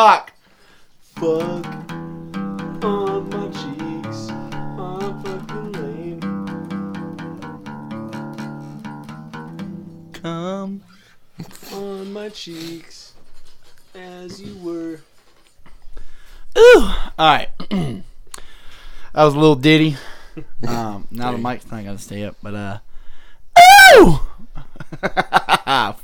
[0.00, 0.32] Fuck.
[1.02, 1.66] Fuck
[2.82, 4.30] on my cheeks.
[4.30, 6.20] I'm fucking lame.
[10.14, 10.82] Come.
[11.74, 13.12] On my cheeks.
[13.94, 15.00] As you were.
[16.56, 16.80] Ooh.
[16.80, 17.50] All right.
[17.68, 18.02] that
[19.12, 19.96] was a little ditty.
[20.66, 22.78] Um, now the mic's not gonna stay up, but uh.
[23.98, 24.20] Ooh.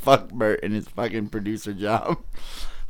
[0.00, 2.18] Fuck Bert and his fucking producer job.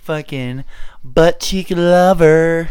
[0.07, 0.63] Fucking
[1.03, 2.71] butt cheek lover.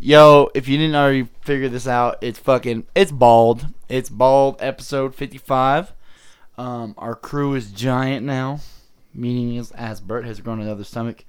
[0.00, 3.66] Yo, if you didn't already figure this out, it's fucking it's bald.
[3.90, 4.56] It's bald.
[4.60, 5.92] Episode fifty-five.
[6.56, 8.60] Um, our crew is giant now,
[9.12, 11.24] meaning is as Bert has grown another stomach.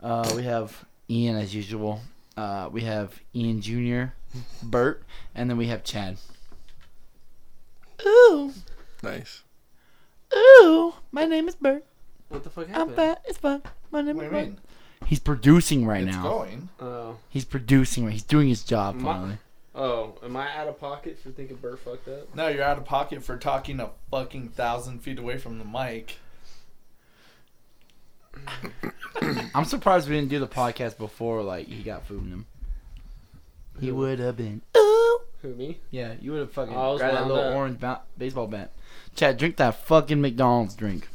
[0.00, 2.00] Uh, we have Ian as usual.
[2.36, 4.12] Uh, we have Ian Jr.,
[4.62, 5.02] Bert,
[5.34, 6.16] and then we have Chad.
[8.06, 8.54] Ooh,
[9.02, 9.42] Nice.
[10.34, 11.84] ooh, my name is Bert.
[12.28, 12.82] What the fuck happened?
[12.92, 13.18] I'm happened?
[13.18, 13.72] fat as fuck.
[13.90, 14.48] My name What is do you Bert.
[14.50, 14.58] mean?
[15.06, 16.22] He's producing right it's now.
[16.22, 16.68] going.
[16.80, 17.16] Oh.
[17.28, 18.12] He's producing right.
[18.12, 19.38] He's doing his job Ma- finally.
[19.74, 22.34] Oh, am I out of pocket for thinking Bert fucked up?
[22.34, 26.16] No, you're out of pocket for talking a fucking thousand feet away from the mic.
[29.54, 32.46] I'm surprised we didn't do the podcast before like he got food in him.
[33.80, 34.60] He would have been.
[34.76, 35.20] Ooh.
[35.42, 35.78] Who, me?
[35.90, 37.56] Yeah, you would have fucking oh, I was grabbed that wound little up.
[37.56, 38.72] orange ba- baseball bat.
[39.14, 41.08] Chad, drink that fucking McDonald's drink.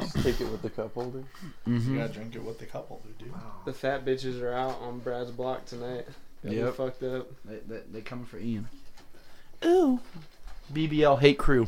[0.00, 1.24] Just take it with the cup holder.
[1.66, 1.94] Mm-hmm.
[1.94, 3.32] You gotta drink it with the cup holder, dude.
[3.64, 6.06] The fat bitches are out on Brad's block tonight.
[6.42, 6.74] Got me Yep.
[6.74, 7.26] fucked up.
[7.44, 8.68] They, they, they coming for Ian.
[9.64, 10.00] Ooh.
[10.72, 11.66] BBL hate crew.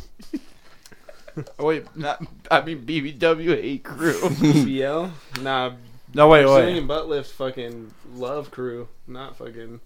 [1.58, 4.20] oh wait, not I mean BBW hate crew.
[4.20, 5.10] BBL?
[5.42, 5.72] Nah,
[6.14, 6.86] no wait, Brazilian wait.
[6.88, 9.80] butt lift fucking love crew, not fucking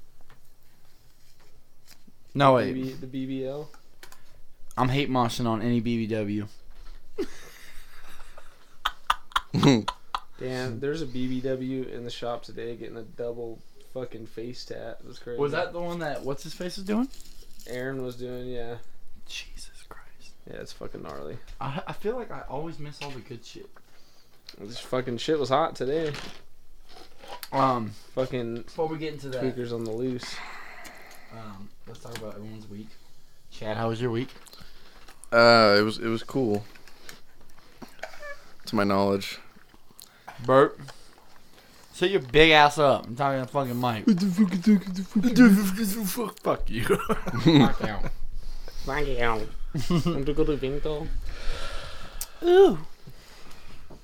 [2.35, 2.75] No wait.
[2.75, 3.67] BB, the BBL.
[4.77, 6.49] I'm hate moshing on any BBW.
[10.41, 13.61] Damn, there's a BBW in the shop today getting a double
[13.93, 14.99] fucking face tat.
[15.01, 15.41] It was crazy.
[15.41, 17.09] Was that the one that what's his face is doing?
[17.69, 18.49] Aaron was doing?
[18.49, 18.77] Yeah,
[19.27, 20.33] Jesus Christ.
[20.51, 21.39] yeah, it's fucking gnarly.
[21.61, 23.71] I, I feel like I always miss all the good shit.
[24.61, 26.13] This fucking shit was hot today.
[27.53, 30.35] Um, Fucking before we get into that, tweakers on the loose.
[31.33, 32.89] um, let's talk about everyone's week.
[33.51, 34.29] Chad, how was your week?
[35.33, 36.65] Uh, it was it was cool.
[38.67, 39.39] To my knowledge.
[40.45, 40.79] Bert,
[41.93, 43.07] sit your big ass up.
[43.07, 44.05] I'm talking to fucking Mike.
[46.43, 46.85] Fuck you.
[46.85, 48.05] Fuck out.
[52.43, 52.79] Ooh.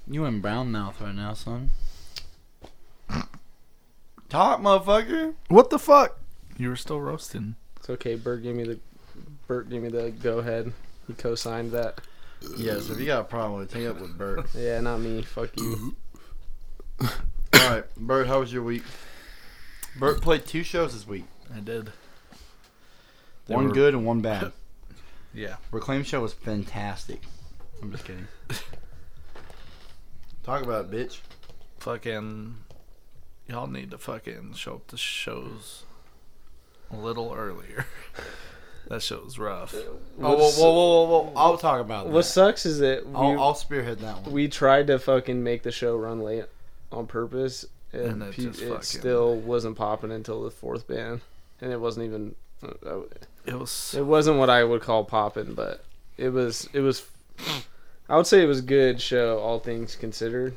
[0.09, 1.71] You in brown mouth right now, son.
[4.29, 5.35] Talk, motherfucker.
[5.49, 6.19] What the fuck?
[6.57, 7.57] You were still roasting.
[7.77, 8.15] It's okay.
[8.15, 8.79] Bert gave me the
[9.47, 10.73] Bert gave me the go ahead.
[11.07, 12.01] He co-signed that.
[12.57, 14.47] Yes, if you got a problem with take it up with Bert.
[14.55, 15.23] Yeah, not me.
[15.23, 15.95] Fuck you.
[17.03, 18.83] Alright, Bert, how was your week?
[19.99, 21.25] Bert played two shows this week.
[21.55, 21.91] I did.
[23.47, 24.53] They one were- good and one bad.
[25.33, 25.56] Yeah.
[25.71, 27.22] Reclaim show was fantastic.
[27.81, 28.27] I'm just kidding.
[30.43, 31.21] Talk about it, bitch.
[31.78, 32.56] Fucking.
[33.47, 35.84] Y'all need to fucking show up to shows
[36.91, 37.87] a little earlier.
[38.88, 39.72] that show was rough.
[39.72, 39.78] Uh,
[40.21, 41.32] oh, whoa, whoa, whoa, whoa, whoa.
[41.37, 42.12] I'll talk about that.
[42.12, 44.32] What sucks is that we, I'll, I'll spearhead that one.
[44.32, 46.47] we tried to fucking make the show run late
[46.93, 50.87] on purpose, and, And it pe- just it fucking- still wasn't popping until the fourth
[50.88, 51.20] band,
[51.61, 52.35] and it wasn't even.
[52.62, 53.00] Uh,
[53.47, 53.94] It was.
[53.97, 55.82] it wasn't what I would call popping, but
[56.19, 56.69] it was.
[56.73, 57.06] It was.
[58.09, 60.55] I would say it was a good show, all things considered.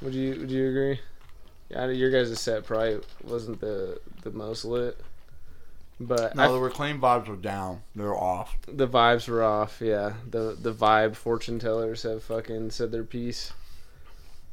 [0.00, 1.00] Would you Would you agree?
[1.70, 4.98] Yeah, your guys' set probably wasn't the the most lit,
[6.00, 7.82] but I the reclaim vibes were down.
[7.94, 8.56] They were off.
[8.66, 10.14] The vibes were off, yeah.
[10.28, 13.52] The the vibe fortune tellers have fucking said their piece.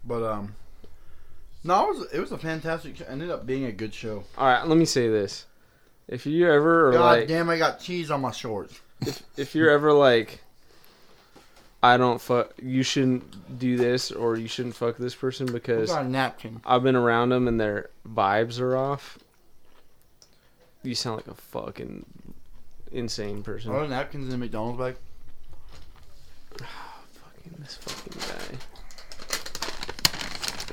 [0.09, 0.55] But um,
[1.63, 2.97] no, it was it was a fantastic.
[2.97, 3.03] Show.
[3.03, 4.23] It ended up being a good show.
[4.39, 5.45] All right, let me say this:
[6.07, 8.81] if you ever God like, damn, I got cheese on my shorts.
[9.01, 10.41] if if you're ever like,
[11.83, 15.91] I don't fuck, you shouldn't do this or you shouldn't fuck this person I because
[15.91, 16.59] got a napkin.
[16.65, 19.19] I've been around them and their vibes are off.
[20.81, 22.03] You sound like a fucking
[22.91, 23.71] insane person.
[23.71, 24.95] Are there napkins in the McDonald's bag?
[26.65, 28.78] Fucking this fucking guy.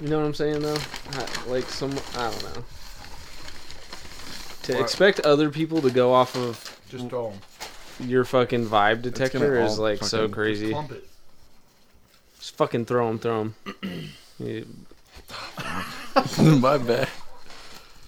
[0.01, 0.77] You know what I'm saying though?
[1.13, 2.65] I- Like some, I don't know.
[4.65, 4.81] To What?
[4.83, 7.39] expect other people to go off of Just throw 'em.
[8.09, 10.67] your fucking vibe detector gonna is like so fucking- crazy.
[10.67, 11.09] Just clump it.
[12.39, 14.13] Just fucking throw them, throw them.
[16.61, 17.09] My bad.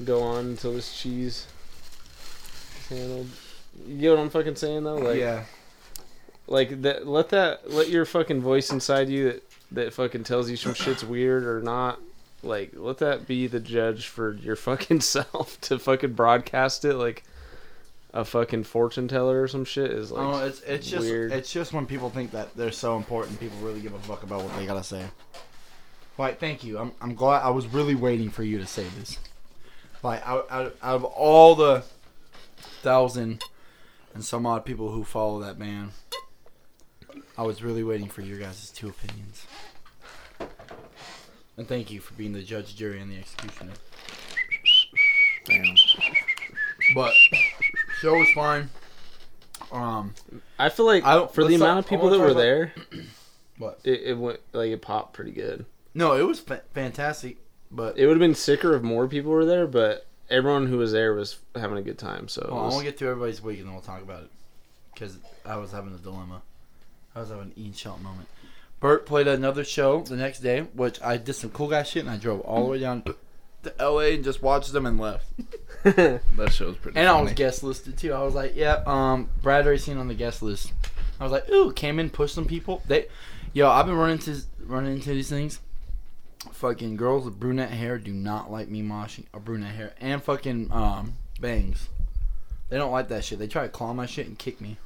[0.04, 1.46] go on until this cheese
[2.90, 3.28] is handled.
[3.86, 4.96] You get what I'm fucking saying though?
[4.96, 5.44] Like, yeah.
[6.46, 7.06] Like that.
[7.06, 7.70] Let that.
[7.72, 9.42] Let your fucking voice inside you that
[9.72, 12.00] that fucking tells you some shit's weird or not.
[12.42, 17.24] Like let that be the judge for your fucking self to fucking broadcast it like
[18.14, 20.24] a fucking fortune teller or some shit is like.
[20.24, 21.32] oh, it's it's just weird.
[21.32, 24.42] it's just when people think that they're so important, people really give a fuck about
[24.42, 25.04] what they gotta say.
[26.16, 26.78] Like, thank you.
[26.78, 27.42] I'm I'm glad.
[27.42, 29.18] I was really waiting for you to say this.
[30.02, 31.84] Like, out out, out of all the
[32.82, 33.42] thousand
[34.14, 35.90] and some odd people who follow that band,
[37.36, 39.46] I was really waiting for your guys' two opinions.
[41.56, 43.72] And thank you for being the judge, jury, and the executioner.
[45.44, 45.64] Damn.
[46.94, 47.12] But
[48.00, 48.70] show was fine.
[49.72, 50.14] Um,
[50.58, 52.74] I feel like I don't- for the amount talk- of people that were talk there,
[53.58, 53.80] what?
[53.84, 55.66] it, it went like it popped pretty good.
[55.94, 57.38] No, it was fa- fantastic.
[57.70, 60.92] But It would have been sicker if more people were there, but everyone who was
[60.92, 62.28] there was having a good time.
[62.28, 64.22] So Well, I was- want to get through everybody's week and then we'll talk about
[64.22, 64.30] it.
[64.94, 66.40] Because I was having a dilemma.
[67.18, 68.28] I was having an Ian Shelton moment.
[68.78, 72.10] Bert played another show the next day, which I did some cool guy shit and
[72.10, 73.16] I drove all the way down to
[73.80, 75.26] LA and just watched them and left.
[75.84, 76.98] That show's pretty.
[76.98, 78.12] And I was guest listed too.
[78.12, 80.72] I was like, yeah, um, Brad Racing on the guest list.
[81.18, 82.82] I was like, ooh, came in, pushed some people.
[82.86, 83.06] They,
[83.52, 85.60] yo, I've been running into running into these things.
[86.52, 90.70] Fucking girls with brunette hair do not like me moshing or brunette hair and fucking
[90.72, 91.88] um bangs.
[92.68, 93.38] They don't like that shit.
[93.38, 94.76] They try to claw my shit and kick me.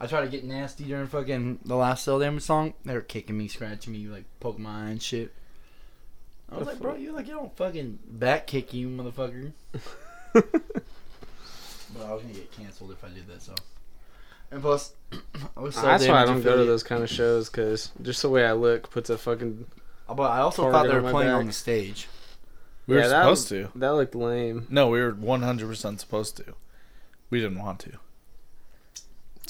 [0.00, 2.74] I try to get nasty during fucking the last Cell Damage song.
[2.84, 5.32] They were kicking me, scratching me, like poking my eye and shit.
[6.50, 9.52] I was like, bro, you like you don't fucking back kick you, motherfucker.
[11.92, 13.42] But I was gonna get canceled if I did that.
[13.42, 13.54] So,
[14.50, 14.92] and plus,
[15.56, 18.22] I was so That's why I don't go to those kind of shows because just
[18.22, 19.66] the way I look puts a fucking.
[20.08, 21.38] Uh, but I also thought they were playing back.
[21.40, 22.08] on the stage.
[22.86, 23.68] We were Yeah, that supposed to.
[23.76, 24.66] That looked lame.
[24.70, 26.54] No, we were 100% supposed to.
[27.28, 27.98] We didn't want to.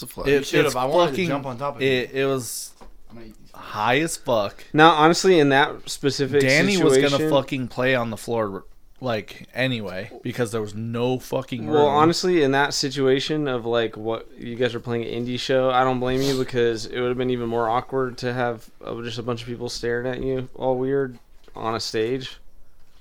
[0.03, 0.29] It's a flag.
[0.29, 0.77] You It- should have.
[0.77, 2.73] I wanted fucking- to jump on top of It, it was
[3.11, 4.65] I mean, high as fuck.
[4.73, 8.65] Now, honestly, in that specific Danny was gonna fucking play on the floor,
[9.03, 11.75] like anyway, because there was no fucking room.
[11.75, 15.71] Well, honestly, in that situation of like what you guys are playing an indie show,
[15.71, 18.95] I don't blame you because it would have been even more awkward to have uh,
[19.03, 21.19] just a bunch of people staring at you all weird
[21.55, 22.39] on a stage.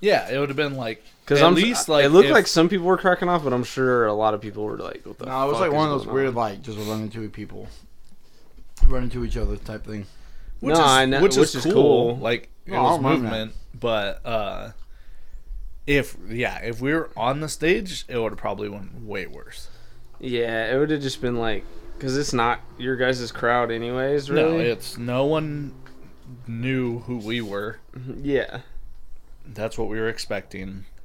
[0.00, 2.46] yeah, it would have been like Because at I'm least like it looked if- like
[2.48, 5.18] some people were cracking off, but I'm sure a lot of people were like, "What
[5.18, 6.34] the?" no, it was fuck like one of those going weird, on?
[6.34, 7.68] like just running into people,
[8.88, 10.06] run into each other type thing.
[10.60, 11.72] which No, is, I know- which, which is, is cool.
[12.14, 12.16] cool.
[12.18, 13.30] Like it No, was don't mind that.
[13.30, 14.72] movement, but uh,
[15.86, 19.68] if yeah, if we were on the stage, it would have probably went way worse.
[20.18, 21.64] Yeah, it would have just been like,
[21.96, 24.28] because it's not your guys' crowd, anyways.
[24.30, 25.74] Really, No, it's no one
[26.46, 27.78] knew who we were.
[28.20, 28.60] yeah.
[29.52, 30.84] That's what we were expecting,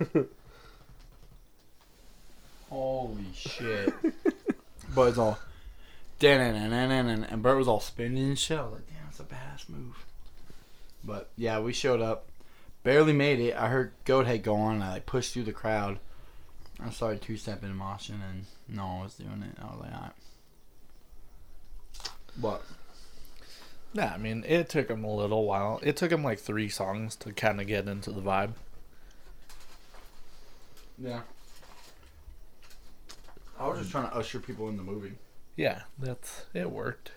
[2.70, 3.92] Holy shit!
[4.92, 5.38] But it's all
[6.18, 8.58] dan and Bert was all spinning and shit.
[8.58, 10.04] I was like, damn, that's a badass move.
[11.04, 12.26] But yeah, we showed up,
[12.82, 13.56] barely made it.
[13.56, 14.76] I heard Goathead go on.
[14.76, 15.98] And I like pushed through the crowd.
[16.84, 19.56] I started two stepping and moshing, and no one was doing it.
[19.60, 20.12] I was like, alright.
[22.36, 22.62] But
[23.92, 25.80] Yeah, I mean, it took him a little while.
[25.82, 28.52] It took him like three songs to kind of get into the vibe.
[31.02, 31.20] Yeah,
[33.58, 35.12] I was just trying to usher people in the movie.
[35.56, 37.12] Yeah, that's it worked.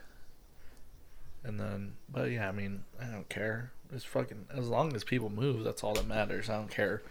[1.44, 3.72] And then, but yeah, I mean, I don't care.
[3.94, 6.50] It's fucking as long as people move, that's all that matters.
[6.50, 7.02] I don't care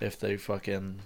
[0.00, 1.00] if they fucking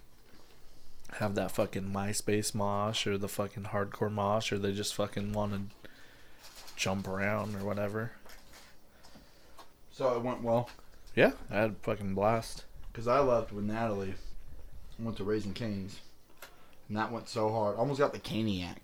[1.18, 5.52] have that fucking MySpace mosh or the fucking hardcore mosh or they just fucking want
[5.52, 5.60] to
[6.76, 8.12] jump around or whatever.
[9.92, 10.70] So it went well
[11.14, 12.64] Yeah, I had a fucking blast.
[12.90, 14.14] because I left with Natalie.
[15.02, 15.98] Went to Raising Cane's,
[16.88, 17.76] and that went so hard.
[17.76, 18.76] Almost got the caniac.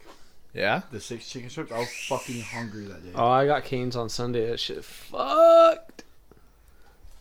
[0.55, 1.71] Yeah, The six chicken strips.
[1.71, 3.11] I was fucking hungry that day.
[3.15, 4.49] Oh, I got Canes on Sunday.
[4.51, 6.05] That shit fucked.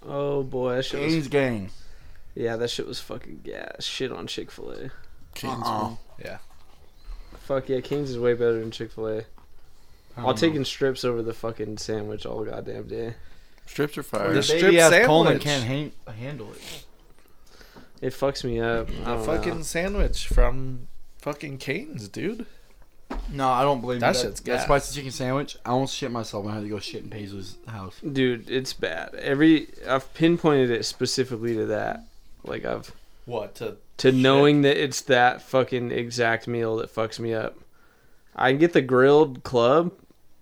[0.05, 1.69] Oh boy, that shit was Cane's gang.
[2.35, 3.83] Yeah, that shit was fucking gas.
[3.83, 4.91] Shit on Chick Fil A.
[5.35, 5.95] Cane's Uh-uh.
[6.23, 6.37] yeah.
[7.41, 9.23] Fuck yeah, Canes is way better than Chick Fil A.
[10.15, 13.15] I'll don't take in strips over the fucking sandwich all goddamn day.
[13.67, 14.25] Strips are Well, fire.
[14.27, 15.43] your The strip ass Coleman sandwich.
[15.43, 15.63] can't
[16.07, 16.85] han- handle it.
[18.01, 18.89] It fucks me up.
[19.05, 19.61] A fucking know.
[19.63, 20.87] sandwich from
[21.19, 22.45] fucking Cane's, dude.
[23.31, 24.21] No, I don't believe That that.
[24.21, 24.63] shit's that gas.
[24.65, 25.57] spicy chicken sandwich.
[25.65, 27.99] I almost shit myself when I had to go shit in Paisley's house.
[28.01, 28.49] dude.
[28.49, 29.15] It's bad.
[29.15, 32.03] Every I've pinpointed it specifically to that.
[32.43, 32.91] Like I've
[33.25, 33.77] What to?
[33.97, 34.15] to Shit.
[34.15, 37.57] knowing that it's that fucking exact meal that fucks me up.
[38.35, 39.91] I can get the grilled club,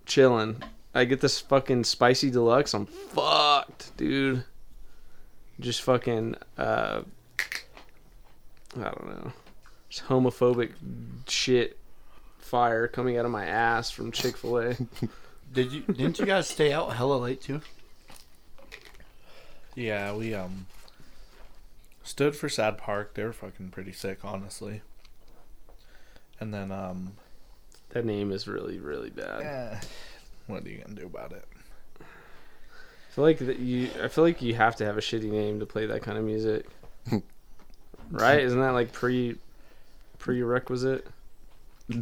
[0.04, 0.62] chilling.
[0.94, 2.74] I get this fucking spicy deluxe.
[2.74, 4.44] I'm fucked, dude.
[5.60, 6.34] Just fucking.
[6.58, 7.02] uh
[8.78, 9.32] I don't know.
[9.88, 10.72] Just homophobic
[11.28, 11.78] shit.
[12.38, 14.76] Fire coming out of my ass from Chick Fil A.
[15.52, 15.80] Did you?
[15.82, 17.60] Didn't you guys stay out hella late too?
[19.74, 20.66] Yeah, we um
[22.02, 23.14] stood for Sad Park.
[23.14, 24.82] They were fucking pretty sick, honestly.
[26.40, 27.14] And then um,
[27.90, 29.42] That name is really, really bad.
[29.42, 29.80] eh,
[30.46, 31.44] what are you gonna do about it?
[32.00, 32.04] I
[33.10, 33.88] feel like that you.
[34.02, 36.24] I feel like you have to have a shitty name to play that kind of
[36.24, 36.66] music,
[38.10, 38.40] right?
[38.40, 39.36] Isn't that like pre
[40.18, 41.06] prerequisite?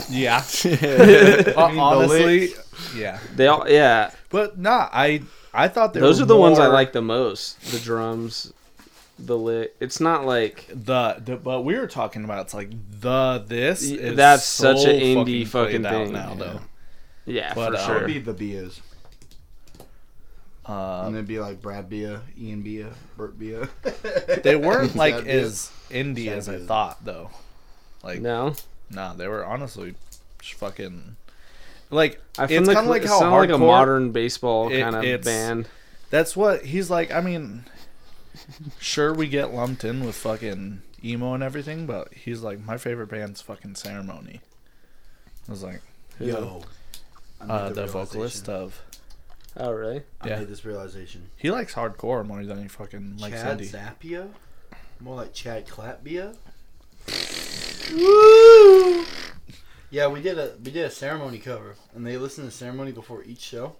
[0.09, 2.51] Yeah, mean, honestly,
[2.97, 3.19] yeah.
[3.37, 4.13] They all, yeah.
[4.31, 7.61] But nah, I I thought they Those were are the ones I like the most.
[7.71, 8.53] The drums,
[9.19, 9.77] the lick.
[9.81, 12.71] It's not like The, the but we were talking about it's like
[13.01, 13.83] the this.
[13.83, 16.13] Is that's so such an indie played fucking thing.
[16.13, 16.35] now, Yeah.
[16.39, 16.61] though.
[17.27, 17.95] yeah, But, for uh, That sure.
[17.99, 18.81] would be the Bias.
[20.67, 23.69] Uh, and it'd be like Brad Bia, Ian Bia, Bert Bia.
[24.43, 25.43] they weren't like Bia.
[25.43, 26.67] as indie Sad as I Bia.
[26.67, 27.31] thought though.
[28.03, 28.55] Like no,
[28.91, 29.95] nah, they were honestly
[30.41, 31.17] just fucking
[31.91, 34.81] like I it's feel kind of like it how sounded like a modern baseball It-
[34.81, 35.69] kind of band.
[36.11, 37.13] That's what he's like.
[37.13, 37.65] I mean,
[38.79, 43.09] sure we get lumped in with fucking emo and everything, but he's like my favorite
[43.09, 44.41] band's fucking Ceremony.
[45.49, 45.83] I was like
[46.21, 46.63] Yo,
[47.41, 48.81] uh, the vocalist of
[49.57, 50.03] Oh really?
[50.21, 50.39] I yeah.
[50.41, 51.31] made this realization.
[51.37, 53.71] he likes hardcore more than he fucking likes Chad indie.
[53.71, 54.29] Zappia,
[55.01, 56.37] more like Chad Clapbia.
[57.93, 59.05] Woo!
[59.91, 63.23] Yeah, we did a we did a ceremony cover, and they listened to ceremony before
[63.23, 63.77] each show,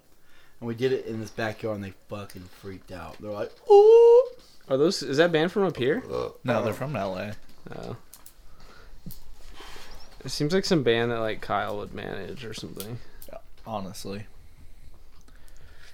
[0.61, 3.17] and we did it in this backyard, and they fucking freaked out.
[3.21, 4.23] They're like, "Ooh!"
[4.69, 5.03] Are those?
[5.03, 6.05] Is that band from up here?
[6.09, 7.33] No, uh, they're from LA.
[7.77, 7.97] Oh.
[10.25, 12.99] It seems like some band that like Kyle would manage or something.
[13.29, 14.27] Yeah, Honestly,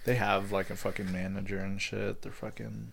[0.05, 2.21] they have like a fucking manager and shit.
[2.21, 2.91] They're fucking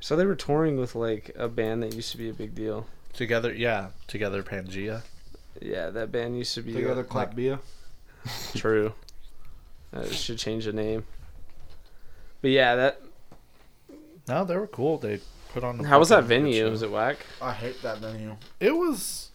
[0.00, 2.86] So they were touring with like a band that used to be a big deal.
[3.12, 3.52] together.
[3.52, 5.02] Yeah, together Pangea.
[5.60, 7.58] Yeah, that band used to be Together, like, Clapbia.
[8.54, 8.94] true.
[9.92, 11.04] I should change the name.
[12.40, 13.00] But yeah, that.
[14.28, 14.98] No, they were cool.
[14.98, 15.20] They
[15.52, 15.80] put on.
[15.84, 16.64] How was that venue?
[16.66, 16.70] show.
[16.70, 17.18] Was it whack?
[17.42, 18.36] I hate that venue.
[18.60, 19.30] It was.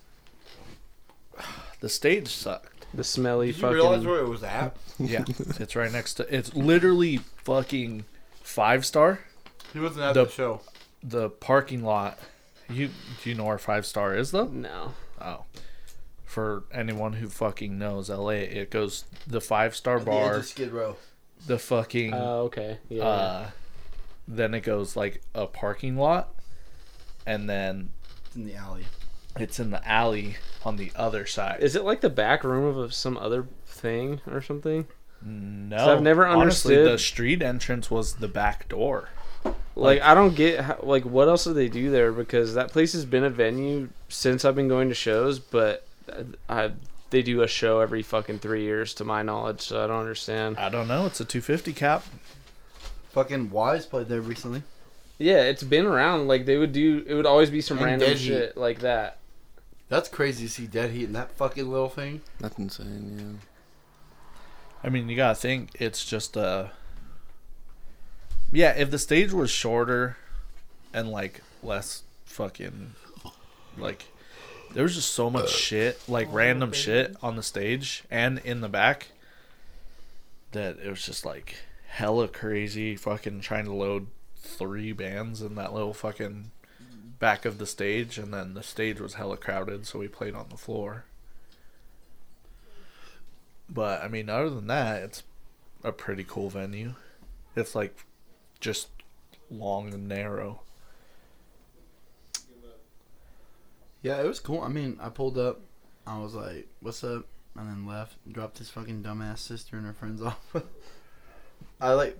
[1.81, 2.74] The stage sucked.
[2.95, 3.75] The smelly Did you fucking.
[3.75, 4.75] realize where it was at?
[4.97, 5.25] Yeah,
[5.59, 6.33] it's right next to.
[6.35, 8.05] It's literally fucking
[8.41, 9.19] five star.
[9.73, 10.61] He wasn't at The- the show.
[11.03, 12.17] The parking lot.
[12.69, 12.89] You
[13.21, 14.47] do you know where five star is though?
[14.47, 14.93] No.
[15.21, 15.43] Oh,
[16.23, 20.71] for anyone who fucking knows LA, it goes the five star At the bar, Skid
[20.71, 20.95] Row.
[21.45, 22.13] the fucking.
[22.13, 22.77] Oh, okay.
[22.89, 23.03] Yeah.
[23.03, 23.49] uh,
[24.27, 26.33] then it goes like a parking lot,
[27.25, 27.89] and then
[28.33, 28.85] in the alley.
[29.37, 31.57] It's in the alley on the other side.
[31.61, 34.87] Is it like the back room of some other thing or something?
[35.27, 36.41] no, I've never understood.
[36.41, 39.09] honestly, understood- the street entrance was the back door.
[39.77, 42.93] Like I don't get how, like what else do they do there because that place
[42.93, 45.85] has been a venue since I've been going to shows, but
[46.47, 46.71] I
[47.09, 50.57] they do a show every fucking three years to my knowledge, so I don't understand.
[50.57, 51.05] I don't know.
[51.05, 52.03] It's a 250 cap.
[53.11, 54.63] Fucking Wise played there recently.
[55.17, 56.27] Yeah, it's been around.
[56.27, 58.27] Like they would do, it would always be some And random Dead Heat.
[58.27, 59.17] shit like that.
[59.87, 62.21] That's crazy to see Dead Heat in that fucking little thing.
[62.39, 63.49] That's insane, yeah.
[64.83, 66.71] I mean, you gotta think it's just a.
[68.51, 70.17] Yeah, if the stage was shorter,
[70.93, 72.93] and like less fucking,
[73.77, 74.05] like,
[74.73, 75.47] there was just so much uh.
[75.47, 79.07] shit, like oh, random shit on the stage and in the back,
[80.51, 81.55] that it was just like
[81.87, 82.95] hella crazy.
[82.95, 86.51] Fucking trying to load three bands in that little fucking
[87.19, 90.49] back of the stage, and then the stage was hella crowded, so we played on
[90.49, 91.05] the floor.
[93.69, 95.23] But I mean, other than that, it's
[95.83, 96.93] a pretty cool venue.
[97.55, 98.05] It's like
[98.59, 98.89] just
[99.49, 100.61] long and narrow.
[104.01, 104.61] Yeah, it was cool.
[104.61, 105.61] I mean, I pulled up.
[106.05, 107.25] I was like, "What's up?"
[107.57, 108.17] and then left.
[108.31, 110.55] Dropped his fucking dumbass sister and her friends off.
[111.79, 112.17] I like,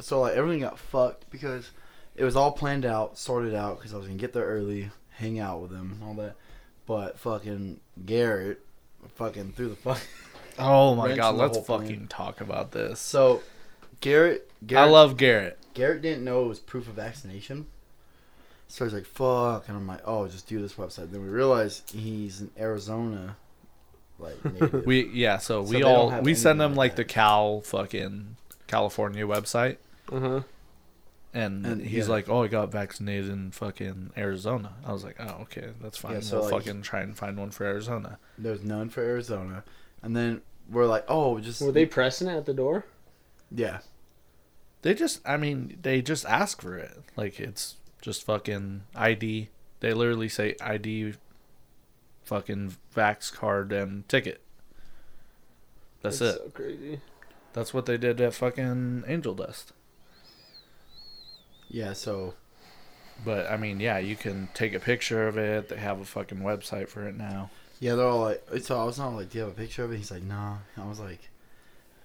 [0.00, 1.70] so like everything got fucked because
[2.16, 5.38] it was all planned out, sorted out because I was gonna get there early, hang
[5.38, 6.36] out with them, all that.
[6.86, 8.60] But fucking Garrett,
[9.16, 10.00] fucking threw the fuck.
[10.58, 11.80] Oh my god, let's whole plan.
[11.80, 12.98] fucking talk about this.
[12.98, 13.42] So,
[14.00, 15.58] Garrett, Garrett, I love Garrett.
[15.74, 17.66] Garrett didn't know it was proof of vaccination.
[18.68, 19.68] So he's like, fuck.
[19.68, 21.10] And I'm like, oh, just do this website.
[21.12, 23.36] Then we realize he's in Arizona.
[24.18, 24.36] Like.
[24.86, 27.04] We yeah, so So we all we send anything them like like the.
[27.04, 29.76] Cal fucking California website,
[30.10, 30.40] Uh huh.
[31.36, 32.14] And, And, he's yeah.
[32.14, 36.14] like, "Oh, I got vaccinated in fucking Arizona." I was like, "Oh, okay, that's fine.
[36.14, 39.62] Yeah, so, we'll like- fucking try and find one for Arizona." There's none for Arizona.
[40.02, 40.40] And then
[40.70, 41.60] we're like, oh, just.
[41.60, 42.84] Were they pressing it at the door?
[43.50, 43.80] Yeah.
[44.82, 46.92] They just, I mean, they just ask for it.
[47.16, 49.48] Like it's just fucking ID.
[49.80, 51.14] They literally say ID,
[52.24, 54.40] fucking vax card and ticket.
[56.02, 56.36] That's, it.
[56.36, 57.00] So crazy.
[57.52, 59.72] That's what they did at fucking Angel Dust.
[61.68, 62.34] Yeah, so.
[63.24, 65.68] But I mean, yeah, you can take a picture of it.
[65.68, 67.50] They have a fucking website for it now.
[67.80, 69.92] Yeah, they're all like, so I was not like, do you have a picture of
[69.92, 69.96] it?
[69.98, 70.56] He's like, nah.
[70.76, 71.30] I was like,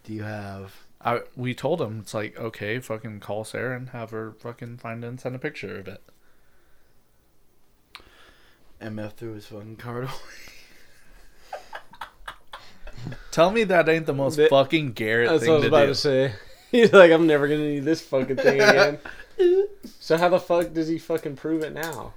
[0.03, 0.73] do you have.
[1.03, 5.03] I we told him it's like okay, fucking call Sarah and have her fucking find
[5.03, 6.01] and send a picture of it.
[8.81, 10.11] MF threw his fucking card away.
[13.31, 15.67] Tell me that ain't the most That- fucking Garrett That's thing what I was to
[15.69, 15.87] about do.
[15.87, 16.33] to say.
[16.71, 18.99] He's like, I'm never gonna need this fucking thing again.
[19.99, 22.13] So how the fuck does he fucking prove it now?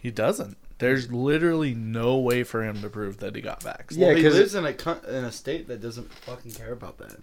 [0.00, 0.56] He doesn't.
[0.78, 3.92] There's literally no way for him to prove that he got vaxxed.
[3.96, 6.72] Yeah, well, he 'cause lives in a co- in a state that doesn't fucking care
[6.72, 7.16] about that.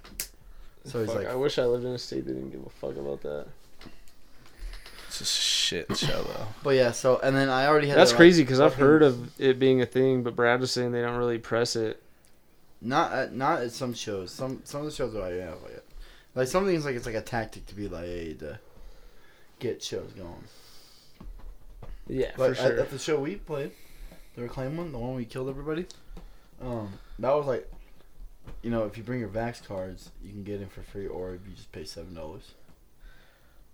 [0.85, 2.69] So he's Fuck, like, I wish I lived in a state that didn't give a
[2.69, 3.47] fuck about that.
[5.07, 6.47] It's a shit show though.
[6.63, 6.91] but yeah.
[6.91, 7.97] So and then I already had.
[7.97, 11.01] That's crazy because I've heard of it being a thing, but Brad was saying they
[11.01, 12.01] don't really press it.
[12.81, 14.31] Not at, not at some shows.
[14.31, 15.83] Some some of the shows are like, yeah, like,
[16.33, 18.57] like some things like it's like a tactic to be like hey, to
[19.61, 20.43] get shows going.
[22.07, 22.79] Yeah, But for at, sure.
[22.81, 23.71] at the show we played,
[24.35, 25.85] the reclaim one, the one we killed everybody.
[26.61, 27.71] Um, that was like,
[28.61, 31.35] you know, if you bring your Vax cards, you can get in for free, or
[31.35, 32.51] if you just pay seven dollars.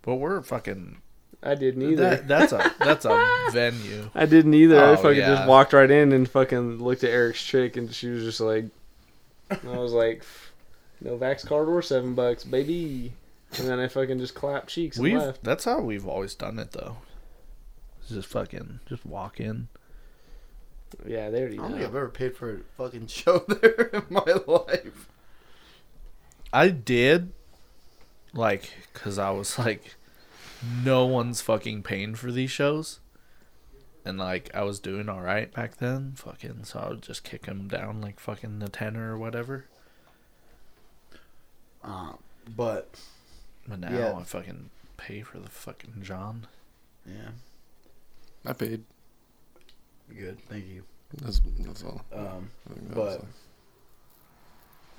[0.04, 0.98] But we're fucking.
[1.44, 2.18] I did neither.
[2.18, 4.10] That, that's a that's a venue.
[4.14, 4.80] I didn't either.
[4.80, 5.36] I Oh, fucking yeah.
[5.36, 8.66] just walked right in and fucking looked at Eric's chick, and she was just like,
[9.50, 10.24] I was like,
[11.02, 13.14] no Vax card or seven bucks, baby.
[13.60, 15.44] And then I fucking just clap cheeks We've left.
[15.44, 16.98] that's how we've always done it though.
[18.08, 19.68] Just fucking just walk in.
[21.06, 24.04] Yeah, they I already don't think I've ever paid for a fucking show there in
[24.10, 25.10] my life.
[26.54, 27.34] I did,
[28.34, 29.96] like, cause I was like,
[30.86, 33.00] no one's fucking paying for these shows,
[34.06, 36.14] and like I was doing all right back then.
[36.16, 39.66] Fucking, so I would just kick them down like fucking the tenor or whatever.
[41.84, 42.18] Um,
[42.56, 43.00] but
[43.68, 44.14] But now Yeah.
[44.18, 46.48] I fucking pay for the fucking John.
[47.06, 47.30] yeah,
[48.46, 48.84] I paid.
[50.18, 50.40] good.
[50.50, 50.84] Thank you.
[51.22, 52.02] That's that's all.
[52.14, 53.26] Um, that but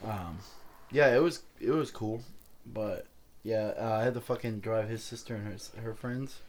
[0.04, 0.38] um,
[0.90, 2.22] yeah, it was it was cool,
[2.66, 3.06] but
[3.42, 6.40] yeah, uh, I had to fucking drive his sister and her her friends,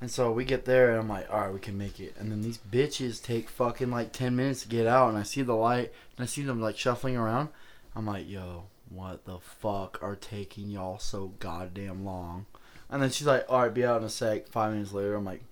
[0.00, 2.30] and so we get there and I'm like, all right, we can make it, and
[2.30, 5.54] then these bitches take fucking like ten minutes to get out, and I see the
[5.54, 7.48] light and I see them like shuffling around.
[7.94, 12.46] I'm like, yo, what the fuck are taking y'all so goddamn long?
[12.88, 14.48] And then she's like, all right, be out in a sec.
[14.48, 15.42] Five minutes later, I'm like,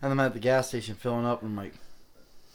[0.00, 1.74] and I'm at the gas station filling up, and I'm like,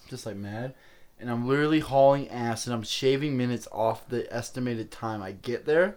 [0.07, 0.73] just like mad
[1.21, 5.65] and I'm literally hauling ass and I'm shaving minutes off the estimated time I get
[5.65, 5.95] there.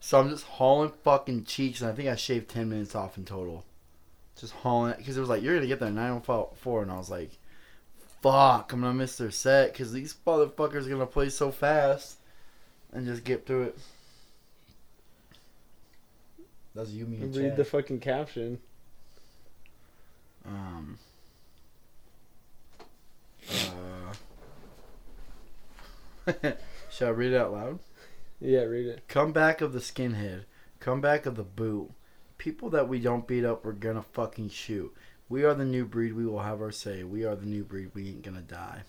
[0.00, 3.24] So I'm just hauling fucking cheeks and I think I shaved 10 minutes off in
[3.24, 3.64] total.
[4.38, 7.10] Just hauling because it was like, you're going to get there 904 and I was
[7.10, 7.38] like,
[8.20, 11.52] fuck, I'm going to miss their set because these motherfuckers are going to play so
[11.52, 12.18] fast
[12.96, 13.78] and just get through it.
[16.74, 17.56] That's you, me, and Read Chad.
[17.56, 18.58] the fucking caption.
[20.46, 20.98] Um.
[26.26, 26.32] Uh,
[26.90, 27.78] shall I read it out loud?
[28.40, 29.08] Yeah, read it.
[29.08, 30.44] Comeback of the skinhead.
[30.80, 31.90] Comeback of the boot.
[32.38, 34.94] People that we don't beat up, we're gonna fucking shoot.
[35.28, 36.14] We are the new breed.
[36.14, 37.02] We will have our say.
[37.04, 37.90] We are the new breed.
[37.94, 38.82] We ain't gonna die.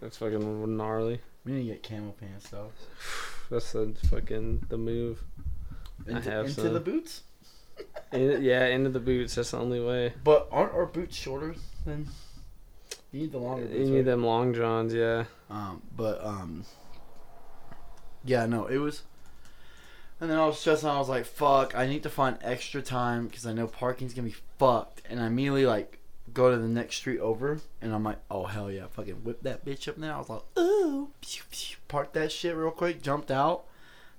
[0.00, 1.20] That's fucking gnarly.
[1.44, 2.70] We need to get camel pants though.
[3.50, 5.22] That's the fucking the move.
[6.06, 6.74] I Into, have into some.
[6.74, 7.22] the boots.
[8.12, 9.34] In, yeah, into the boots.
[9.36, 10.12] That's the only way.
[10.24, 11.54] But aren't our boots shorter
[11.84, 12.08] than?
[13.12, 13.74] You need the longer boots.
[13.74, 13.92] You right?
[13.92, 14.92] need them long johns.
[14.92, 15.24] Yeah.
[15.48, 16.64] Um, but um,
[18.24, 19.02] yeah, no, it was.
[20.20, 20.88] And then I was stressing.
[20.88, 21.76] I was like, "Fuck!
[21.76, 25.26] I need to find extra time because I know parking's gonna be fucked." And I
[25.26, 25.98] immediately like
[26.36, 29.64] go to the next street over, and I'm like, "Oh hell yeah!" Fucking whip that
[29.64, 30.12] bitch up there.
[30.12, 33.02] I was like, "Ooh!" Pew, pew, Park that shit real quick.
[33.02, 33.64] Jumped out,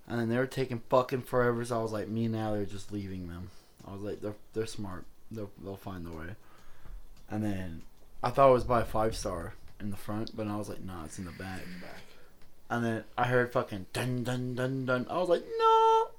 [0.08, 1.64] and then they were taking fucking forever.
[1.64, 3.52] So I was like, me and Natalie are just leaving them.
[3.88, 5.06] I was like, "They're they're smart.
[5.32, 6.36] They'll they'll find the way."
[7.30, 7.84] And then
[8.24, 11.06] I thought it was by five star in the front, but I was like, "Nah,
[11.06, 11.62] it's in the back."
[12.70, 15.08] and then I heard fucking dun dun dun dun.
[15.10, 16.10] I was like, no.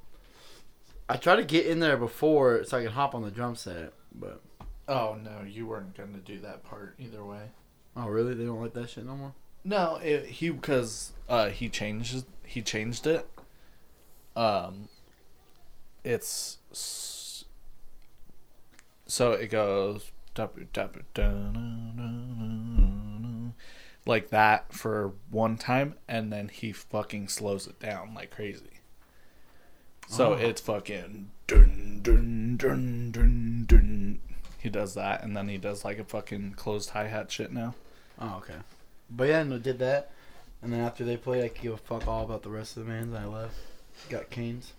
[1.08, 3.92] I tried to get in there before so I could hop on the drum set,
[4.14, 4.40] but
[4.88, 7.50] Oh no, you weren't going to do that part either way.
[7.96, 8.34] oh really?
[8.34, 9.34] They don't like that shit no more.
[9.64, 13.28] No, it, he because uh, he changed he changed it.
[14.34, 14.88] Um,
[16.04, 16.56] it's
[19.06, 20.10] so it goes
[24.06, 28.80] like that for one time, and then he fucking slows it down like crazy.
[30.08, 30.36] So Oh.
[30.36, 33.47] it's fucking dun dun dun dun dun.
[34.58, 37.74] He does that, and then he does like a fucking closed hi hat shit now.
[38.20, 38.58] Oh okay.
[39.10, 40.10] But yeah, no, did that,
[40.60, 42.84] and then after they played, I could give a fuck all about the rest of
[42.84, 43.14] the bands.
[43.14, 43.54] I left.
[44.10, 44.72] Got Canes.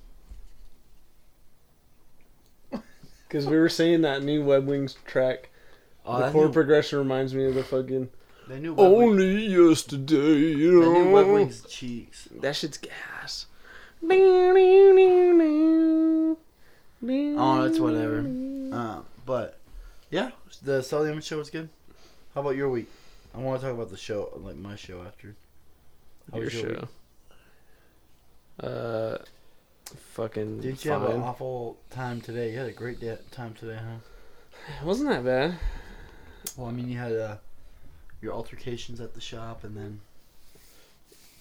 [3.27, 5.49] Because we were saying that new Web Wings track,
[6.03, 8.09] Oh, the chord new- progression reminds me of the fucking.
[8.47, 9.03] They knew Web Wings.
[9.03, 10.93] Only yesterday, you know.
[10.93, 11.33] They knew Web know.
[11.35, 12.27] Wings cheeks.
[12.41, 13.45] That shit's gas.
[17.31, 18.25] Oh, that's whatever.
[18.73, 19.58] Uh, but
[20.09, 20.31] yeah,
[20.63, 21.69] the Sully Image show was good.
[22.33, 22.89] How about your week?
[23.33, 25.35] I want to talk about the show, like my show after.
[26.31, 28.67] How Your was your show.
[28.67, 29.17] Uh,
[30.13, 30.61] fucking.
[30.61, 32.51] Didn't you have an awful time today?
[32.51, 33.97] You had a great day, time today, huh?
[34.81, 35.57] It wasn't that bad.
[36.57, 37.35] Well, I mean, you had uh,
[38.21, 40.01] your altercations at the shop, and then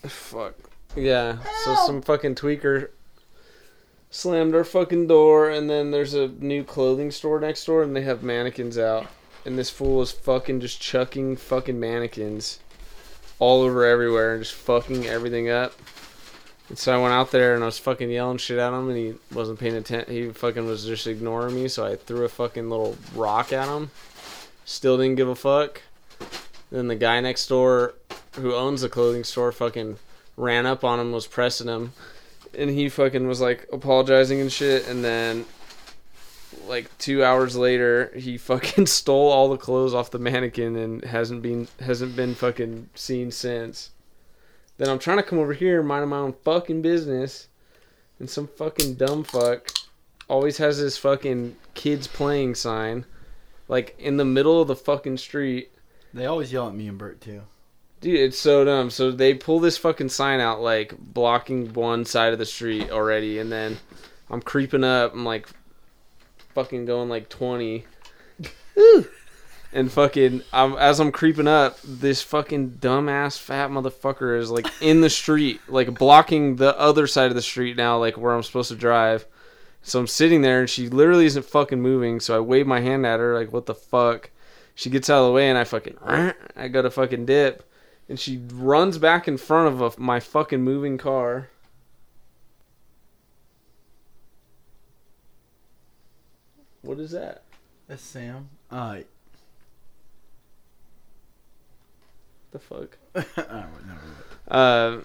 [0.07, 0.55] Fuck.
[0.97, 1.39] Yeah.
[1.65, 2.91] So some fucking tweaker
[4.11, 8.03] slammed our fucking door, and then there's a new clothing store next door, and they
[8.03, 9.07] have mannequins out,
[9.44, 12.61] and this fool is fucking just chucking fucking mannequins
[13.38, 15.73] all over everywhere and just fucking everything up.
[16.68, 18.97] And so I went out there and I was fucking yelling shit at him, and
[18.97, 20.12] he wasn't paying attention.
[20.12, 23.90] He fucking was just ignoring me, so I threw a fucking little rock at him.
[24.64, 25.83] Still didn't give a fuck.
[26.71, 27.94] Then the guy next door
[28.33, 29.97] who owns the clothing store fucking
[30.37, 31.92] ran up on him, was pressing him,
[32.57, 34.87] and he fucking was like apologizing and shit.
[34.89, 35.45] And then,
[36.67, 41.43] like two hours later, he fucking stole all the clothes off the mannequin and hasn't
[41.43, 43.91] been hasn't been fucking seen since.
[44.77, 47.49] Then I'm trying to come over here and mind my own fucking business,
[48.21, 49.73] and some fucking dumb fuck
[50.29, 53.05] always has this fucking kids playing sign,
[53.67, 55.73] like in the middle of the fucking street.
[56.15, 57.43] they always yell at me and Bert too.
[58.01, 58.91] Dude, it's so dumb.
[58.91, 63.39] So they pull this fucking sign out, like blocking one side of the street already,
[63.39, 63.79] and then
[64.31, 65.15] I'm creeping up.
[65.15, 65.49] I'm like,
[66.55, 67.85] fucking going like 20,
[69.73, 75.01] and fucking, I'm, as I'm creeping up, this fucking dumbass fat motherfucker is like in
[75.01, 78.71] the street, like blocking the other side of the street now, like where I'm supposed
[78.71, 79.27] to drive.
[79.83, 82.21] So I'm sitting there, and she literally isn't fucking moving.
[82.21, 84.31] So I wave my hand at her, like, what the fuck?
[84.75, 87.68] She gets out of the way, and I fucking, I go to fucking dip
[88.09, 91.49] and she runs back in front of a, my fucking moving car.
[96.83, 97.42] What is that?
[97.87, 98.49] That's Sam.
[98.71, 98.99] Uh,
[102.51, 102.99] The fuck?
[104.51, 105.01] Uh,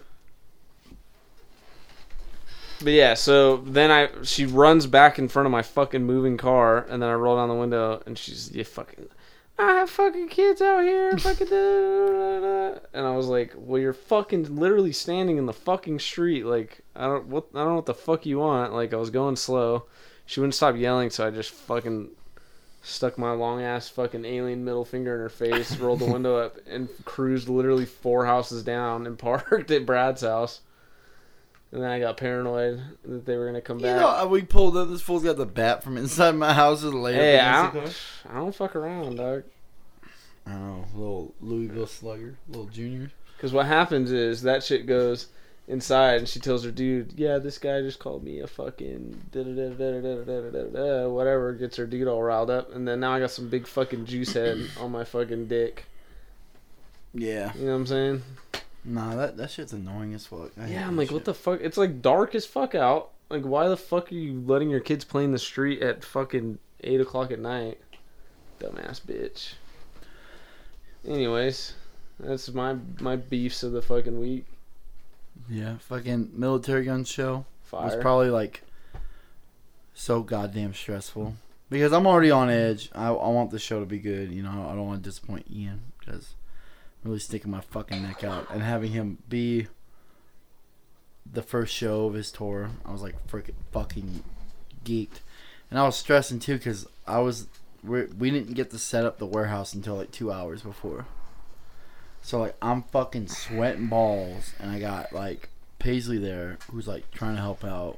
[2.82, 6.86] but yeah, so then I she runs back in front of my fucking moving car,
[6.90, 9.10] and then I roll down the window, and she's you fucking.
[9.58, 13.54] I have fucking kids out here, fucking da, da, da, da." and I was like,
[13.56, 16.46] "Well, you're fucking literally standing in the fucking street.
[16.46, 18.74] Like, I don't what I don't know what the fuck you want.
[18.74, 19.86] Like, I was going slow.
[20.26, 22.10] She wouldn't stop yelling, so I just fucking
[22.82, 26.58] stuck my long ass fucking alien middle finger in her face, rolled the window up,
[26.68, 30.62] and cruised literally four houses down and parked at Brad's house.
[31.74, 34.00] And then I got paranoid that they were gonna come You back.
[34.00, 34.90] know, uh, we pulled up.
[34.90, 37.98] This fool's got the bat from inside my house hey, up I don't.
[38.30, 39.44] I don't fuck around, dog.
[40.46, 43.10] I don't know, little Louisville slugger, little junior.
[43.36, 45.30] Because what happens is that shit goes
[45.68, 49.42] inside, and she tells her dude, "Yeah, this guy just called me a fucking da
[49.42, 52.88] da da da da da da da whatever." Gets her dude all riled up, and
[52.88, 55.86] then now I got some big fucking juice head on my fucking dick.
[57.16, 57.52] Yeah.
[57.56, 58.24] You know what I'm saying?
[58.86, 60.52] Nah, that that shit's annoying as fuck.
[60.60, 61.60] I Yeah, I'm like, what the fuck?
[61.62, 63.12] It's like dark as fuck out.
[63.30, 66.60] Like, why the fuck are you letting your kids play in the street at fucking
[66.82, 67.80] eight o'clock at night?
[68.60, 69.54] Dumbass bitch.
[71.08, 71.74] Anyways,
[72.20, 74.46] that's my my beefs of the fucking week.
[75.50, 78.02] Yeah, fucking Militarie Gun show was Fire.
[78.02, 78.64] probably like
[79.94, 81.36] so goddamn stressful
[81.70, 82.90] because I'm already on edge.
[82.94, 84.32] I, I want the show to be good.
[84.32, 86.36] You know, I don't want to disappoint Ian because
[87.04, 89.68] really sticking my fucking neck out and having him be
[91.32, 92.70] the first show of his tour.
[92.86, 94.24] I was like freaking fucking
[94.86, 95.20] geeked,
[95.70, 97.48] and I was stressing too because I was
[97.84, 101.06] we we didn't get to set up the warehouse until like two hours before.
[102.22, 107.36] So like I'm fucking sweating balls, and I got like Paisley there, who's like trying
[107.36, 107.98] to help out,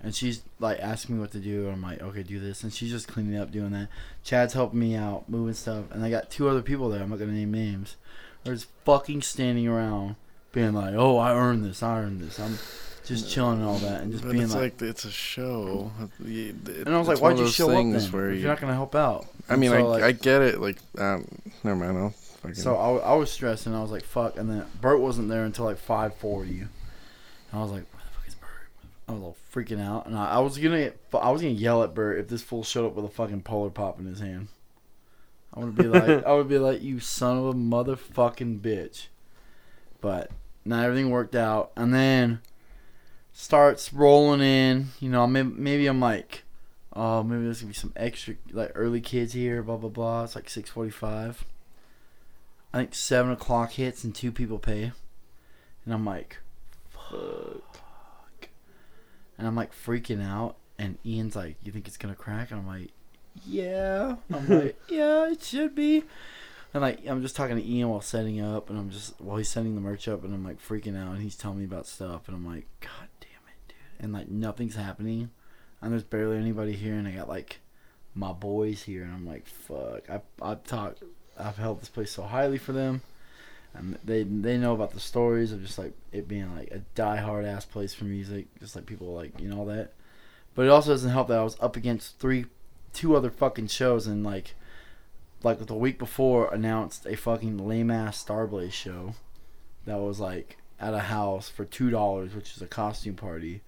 [0.00, 2.72] and she's like asking me what to do, and I'm like, okay, do this, and
[2.72, 3.88] she's just cleaning up, doing that.
[4.22, 7.02] Chad's helping me out, moving stuff, and I got two other people there.
[7.02, 7.96] I'm not gonna name names.
[8.44, 10.16] They're just fucking standing around,
[10.52, 12.38] being like, oh, I earned this, I earned this.
[12.38, 12.58] I'm
[13.06, 14.80] just chilling and all that, and just But being it's like.
[14.80, 15.90] like, it's a show.
[16.24, 18.00] It- it- and I was like, "Why'd you show up then?
[18.12, 20.60] Where you, you're not gonna help out?" I mean, And I, like- I get it.
[20.60, 21.26] Like, um,
[21.62, 21.98] never mind.
[21.98, 22.54] I'll fucking.
[22.54, 24.38] So I, I was stressed and I was like, fuck.
[24.38, 26.68] And then Bert wasn't there until like 5:40, and
[27.52, 28.48] I was like, where the fuck is Bert?
[29.08, 31.82] I was all freaking out, and I, I was gonna get, I was gonna yell
[31.82, 34.48] at Bert if this fool showed up with a fucking polar pop in his hand.
[35.54, 39.06] I would be like, I would be like, you son of a motherfucking bitch.
[40.00, 40.30] But
[40.64, 42.40] not everything worked out, and then
[43.32, 44.88] starts rolling in.
[45.00, 46.42] You know, maybe, maybe I'm like.
[46.96, 50.24] Oh, maybe there's gonna be some extra like early kids here, blah blah blah.
[50.24, 51.44] It's like six forty five.
[52.72, 54.92] I think seven o'clock hits and two people pay,
[55.84, 56.38] and I'm like,
[56.90, 58.48] fuck,
[59.36, 60.56] and I'm like freaking out.
[60.78, 62.90] And Ian's like, "You think it's gonna crack?" And I'm like,
[63.46, 66.04] "Yeah." I'm like, "Yeah, it should be."
[66.72, 69.48] And like, I'm just talking to Ian while setting up, and I'm just while he's
[69.48, 72.26] setting the merch up, and I'm like freaking out, and he's telling me about stuff,
[72.26, 75.30] and I'm like, "God damn it, dude!" And like nothing's happening,
[75.80, 77.60] and there's barely anybody here, and I got like
[78.14, 81.02] my boys here, and I'm like, "Fuck!" I I talked
[81.38, 83.02] I've held this place so highly for them,
[83.72, 87.16] and they they know about the stories of just like it being like a die
[87.16, 89.92] hard ass place for music, just like people like you know all that.
[90.54, 92.46] But it also doesn't help that I was up against three,
[92.94, 94.54] two other fucking shows, and like,
[95.42, 99.14] like the week before announced a fucking lame ass Starblaze show,
[99.84, 103.60] that was like at a house for two dollars, which is a costume party,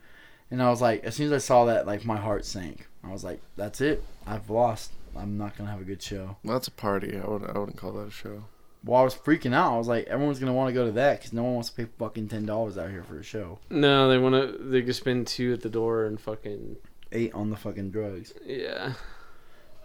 [0.50, 2.88] and I was like, as soon as I saw that, like my heart sank.
[3.04, 4.92] I was like, that's it, I've lost.
[5.14, 6.36] I'm not gonna have a good show.
[6.44, 7.18] Well, that's a party.
[7.18, 7.44] I would.
[7.44, 8.44] I wouldn't call that a show.
[8.84, 9.74] Well, I was freaking out.
[9.74, 11.76] I was like, everyone's gonna want to go to that because no one wants to
[11.76, 13.58] pay fucking ten dollars out here for a show.
[13.70, 14.62] No, they want to.
[14.62, 16.76] They could spend two at the door and fucking
[17.12, 18.94] Eight on the fucking drugs, yeah.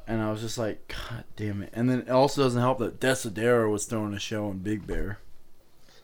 [0.07, 1.69] And I was just like, God damn it!
[1.73, 5.19] And then it also doesn't help that Desidero was throwing a show in Big Bear.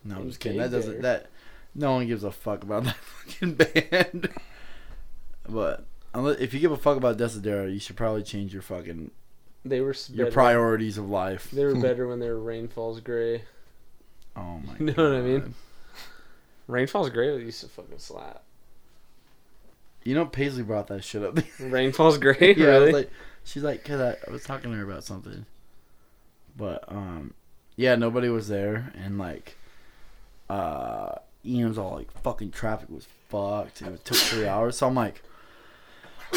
[0.04, 0.58] No, I'm just kidding.
[0.58, 1.02] Big That doesn't.
[1.02, 1.26] That
[1.74, 4.28] no one gives a fuck about that fucking band.
[5.48, 5.84] but
[6.14, 9.10] unless, if you give a fuck about Desidero, you should probably change your fucking
[9.64, 11.50] They were your better- priorities of life.
[11.50, 13.42] They were better when they were Rain Falls Gray.
[14.36, 14.74] Oh my.
[14.78, 15.40] You know what I mean?
[15.40, 15.54] God.
[16.68, 18.42] Rain Falls Gray used to fucking slap.
[20.08, 21.38] You know, Paisley brought that shit up.
[21.60, 22.92] Rain Falls Gray, yeah, really?
[22.92, 23.10] like,
[23.44, 25.44] she's like, cause I, I was talking to her about something,
[26.56, 27.34] but um,
[27.76, 29.58] yeah, nobody was there, and like,
[30.48, 33.82] uh, Ian was all like, fucking traffic was fucked.
[33.82, 35.22] It took three hours, so I'm like,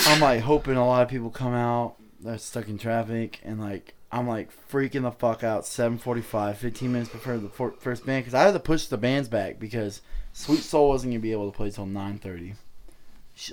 [0.06, 3.94] I'm like hoping a lot of people come out that's stuck in traffic, and like,
[4.12, 5.64] I'm like freaking the fuck out.
[5.64, 9.30] 7:45, 15 minutes before the for- first band, cause I had to push the bands
[9.30, 10.02] back because
[10.34, 12.56] Sweet Soul wasn't gonna be able to play till 9:30.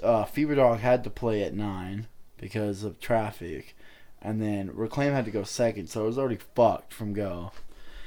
[0.03, 3.77] Uh, Fever Dog had to play at nine because of traffic,
[4.21, 7.53] and then Reclaim had to go second, so it was already fucked from go.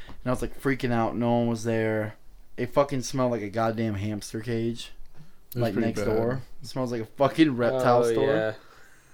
[0.08, 1.16] And I was like freaking out.
[1.16, 2.16] No one was there.
[2.58, 4.92] It fucking smelled like a goddamn hamster cage,
[5.56, 6.06] like next bad.
[6.06, 6.42] door.
[6.62, 8.56] It smells like a fucking reptile Oh, store.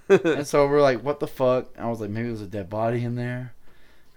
[0.08, 0.18] Yeah.
[0.24, 1.68] and so we're like, what the fuck?
[1.78, 3.52] I was like, maybe there's a dead body in there.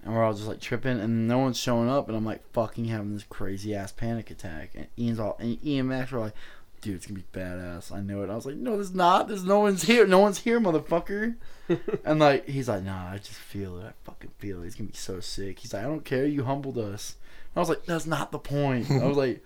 [0.04, 2.86] And we're all just like tripping, and no one's showing up, and I'm like fucking
[2.86, 4.72] having this crazy ass panic attack.
[4.74, 6.34] And Ian's all, and Ian and Max were like,
[6.82, 7.91] dude, it's gonna be badass.
[7.91, 8.30] I know it.
[8.30, 9.28] I was like, no, there's not.
[9.28, 10.06] There's no one's here.
[10.06, 11.36] No one's here, motherfucker.
[12.06, 13.86] and like, he's like, nah, I just feel it.
[13.86, 14.65] I fucking feel it.
[14.65, 15.60] It's gonna be so sick.
[15.60, 16.26] He's like, I don't care.
[16.26, 17.15] You humbled us.
[17.54, 18.89] And I was like, that's not the point.
[18.89, 19.44] I was like,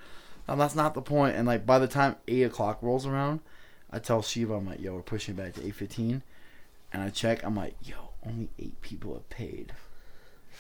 [0.48, 1.36] "No, um, that's not the point.
[1.36, 3.41] And like, by the time eight o'clock rolls around,
[3.91, 6.24] I tell Shiva, I'm like, yo, we're pushing back to eight fifteen.
[6.93, 9.74] And I check, I'm like, yo, only eight people have paid.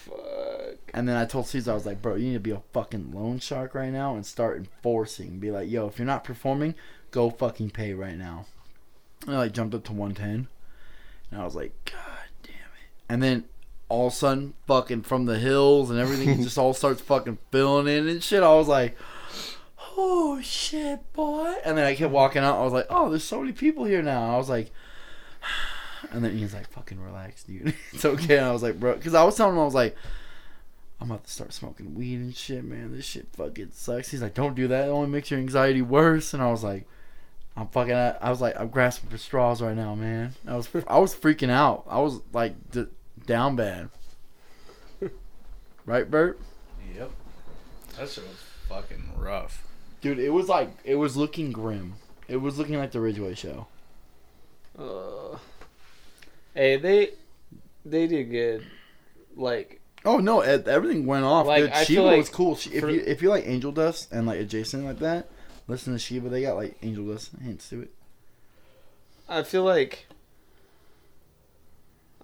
[0.05, 0.77] Fuck.
[0.93, 3.11] And then I told Caesar, I was like, bro, you need to be a fucking
[3.13, 5.39] loan shark right now and start enforcing.
[5.39, 6.75] Be like, yo, if you're not performing,
[7.11, 8.45] go fucking pay right now.
[9.25, 10.47] And I like jumped up to 110.
[11.31, 12.91] And I was like, God damn it.
[13.09, 13.45] And then
[13.89, 17.87] all of a sudden, fucking from the hills and everything just all starts fucking filling
[17.87, 18.43] in and shit.
[18.43, 18.95] I was like,
[19.97, 21.55] oh shit, boy.
[21.65, 22.59] And then I kept walking out.
[22.59, 24.33] I was like, oh, there's so many people here now.
[24.33, 24.71] I was like,
[26.15, 27.73] and then Ian's like, fucking relax, dude.
[27.91, 28.37] it's okay.
[28.37, 29.95] And I was like, bro, because I was telling him, I was like,
[30.99, 32.95] I'm about to start smoking weed and shit, man.
[32.95, 34.11] This shit fucking sucks.
[34.11, 34.87] He's like, don't do that.
[34.87, 36.33] It only makes your anxiety worse.
[36.33, 36.87] And I was like,
[37.57, 37.93] I'm fucking.
[37.93, 40.33] I was like, I'm grasping for straws right now, man.
[40.47, 41.85] I was, I was freaking out.
[41.89, 42.87] I was like, d-
[43.25, 43.89] down bad.
[45.85, 46.39] Right, Bert?
[46.95, 47.11] Yep.
[47.97, 49.63] That shit was fucking rough.
[50.01, 51.93] Dude, it was like, it was looking grim.
[52.27, 53.67] It was looking like the Ridgeway show.
[54.77, 55.37] Uh,
[56.55, 57.11] hey, they
[57.85, 58.65] they did good.
[59.35, 61.47] Like Oh no, e- everything went off.
[61.47, 62.55] Like, Dude, I Shiva like was cool.
[62.55, 65.29] She, if for- you if you like Angel Dust and like adjacent like that,
[65.67, 66.29] listen to Shiva.
[66.29, 67.91] They got like Angel Dust hints to it.
[69.27, 70.05] I feel like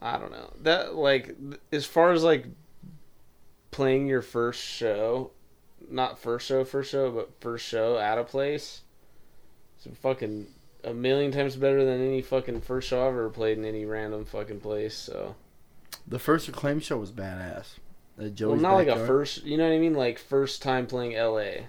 [0.01, 1.35] I don't know that like
[1.71, 2.45] as far as like
[3.71, 5.31] playing your first show,
[5.89, 8.81] not first show, first show, but first show at a place.
[9.83, 10.47] It's fucking
[10.83, 14.25] a million times better than any fucking first show I've ever played in any random
[14.25, 14.95] fucking place.
[14.95, 15.35] So
[16.07, 17.75] The first Acclaim show was badass.
[18.17, 19.43] At well, Joey's not like a first.
[19.43, 19.93] You know what I mean?
[19.93, 21.67] Like first time playing L.A.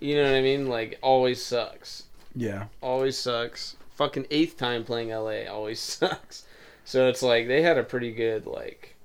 [0.00, 0.66] You know what I mean?
[0.68, 2.04] Like always sucks.
[2.34, 3.76] Yeah, always sucks.
[3.94, 6.44] Fucking eighth time playing LA always sucks.
[6.84, 8.96] So it's like they had a pretty good like.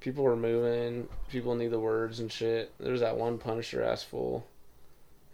[0.00, 1.06] People were moving.
[1.30, 2.72] People knew the words and shit.
[2.80, 4.44] There was that one Punisher ass fool.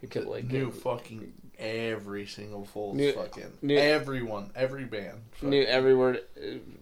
[0.00, 5.20] He kept like knew getting- fucking every single full Knew- fucking knew- everyone, every band.
[5.42, 6.22] knew fucking- every word.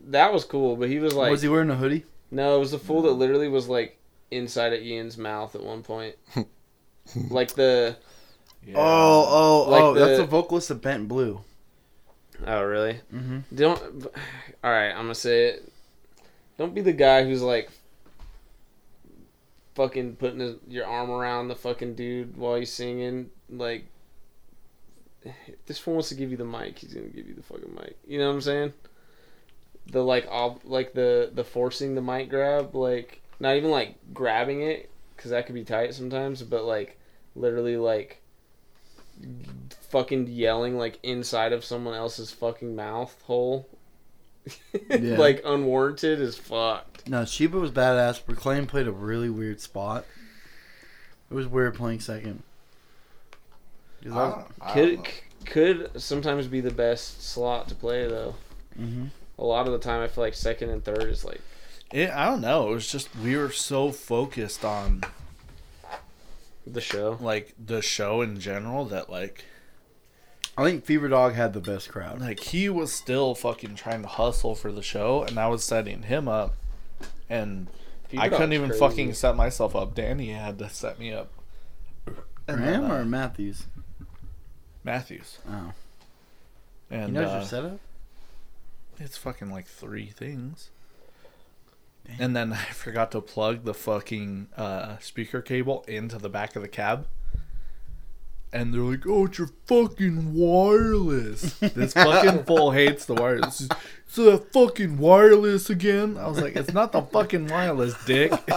[0.09, 2.05] That was cool, but he was like, was he wearing a hoodie?
[2.31, 3.97] no, it was the fool that literally was like
[4.31, 6.17] inside of Ian's mouth at one point.
[7.31, 7.97] like the
[8.67, 8.75] Yeah.
[8.77, 9.27] Oh,
[9.67, 9.95] oh, Like oh!
[9.95, 11.41] that's the- the vocalist of Bent Blue.
[12.47, 13.39] oh really Mm-hmm.
[13.55, 14.07] Don't.
[14.65, 15.73] All right, I'm gonna say it.
[16.59, 17.71] Don't be the guy who's like
[19.75, 23.31] fucking putting his, your arm around the fucking dude while he's singing.
[23.51, 23.85] Like,
[25.47, 27.75] if this fool wants to give you the mic, he's gonna give you the fucking
[27.75, 27.97] mic.
[28.07, 28.73] You know what I'm saying?
[29.91, 34.63] The like, all like the the forcing the mic grab, like not even like grabbing
[34.63, 36.99] it, because that could be tight sometimes, but like
[37.35, 38.21] literally like
[39.91, 43.69] fucking yelling like inside of someone else's fucking mouth hole.
[44.89, 45.17] Yeah.
[45.19, 47.09] like unwarranted as fucked.
[47.09, 48.25] No, Sheba was badass.
[48.25, 50.05] Proclaim played a really weird spot.
[51.29, 52.45] It was weird playing second.
[54.09, 55.11] 'Cause I I don't- I don't Could know.
[55.47, 58.35] could sometimes be the best slot to play though.
[58.79, 59.11] Mhm.
[59.39, 61.41] A lot of the time I feel like second and third is like
[61.93, 62.71] It, I don't know.
[62.71, 65.03] It was just we were so focused on
[66.67, 67.17] the show.
[67.21, 69.45] like the show in general that like
[70.59, 72.21] I think Fever Dog had the best crowd.
[72.21, 76.05] like he was still fucking trying to hustle for the show, and I was setting
[76.05, 76.55] him up,
[77.29, 77.69] and
[78.09, 78.81] Fever I couldn't even crazy.
[78.81, 79.95] fucking set myself up.
[79.95, 81.29] Danny had to set me up.
[82.49, 83.67] And then, Graham uh, or Matthews?
[84.87, 85.39] Matthews?
[85.51, 85.73] Oh,
[86.91, 87.81] And uh, your setup.
[88.99, 90.71] it's fucking like three things.
[92.07, 92.17] Damn.
[92.21, 96.63] And then I forgot to plug the fucking uh, speaker cable into the back of
[96.63, 97.07] the cab.
[98.53, 103.69] And they're like, "Oh, it's your fucking wireless." This fucking fool hates the wireless.
[104.07, 106.17] So that fucking wireless again.
[106.17, 108.31] I was like, "It's not the fucking wireless, dick."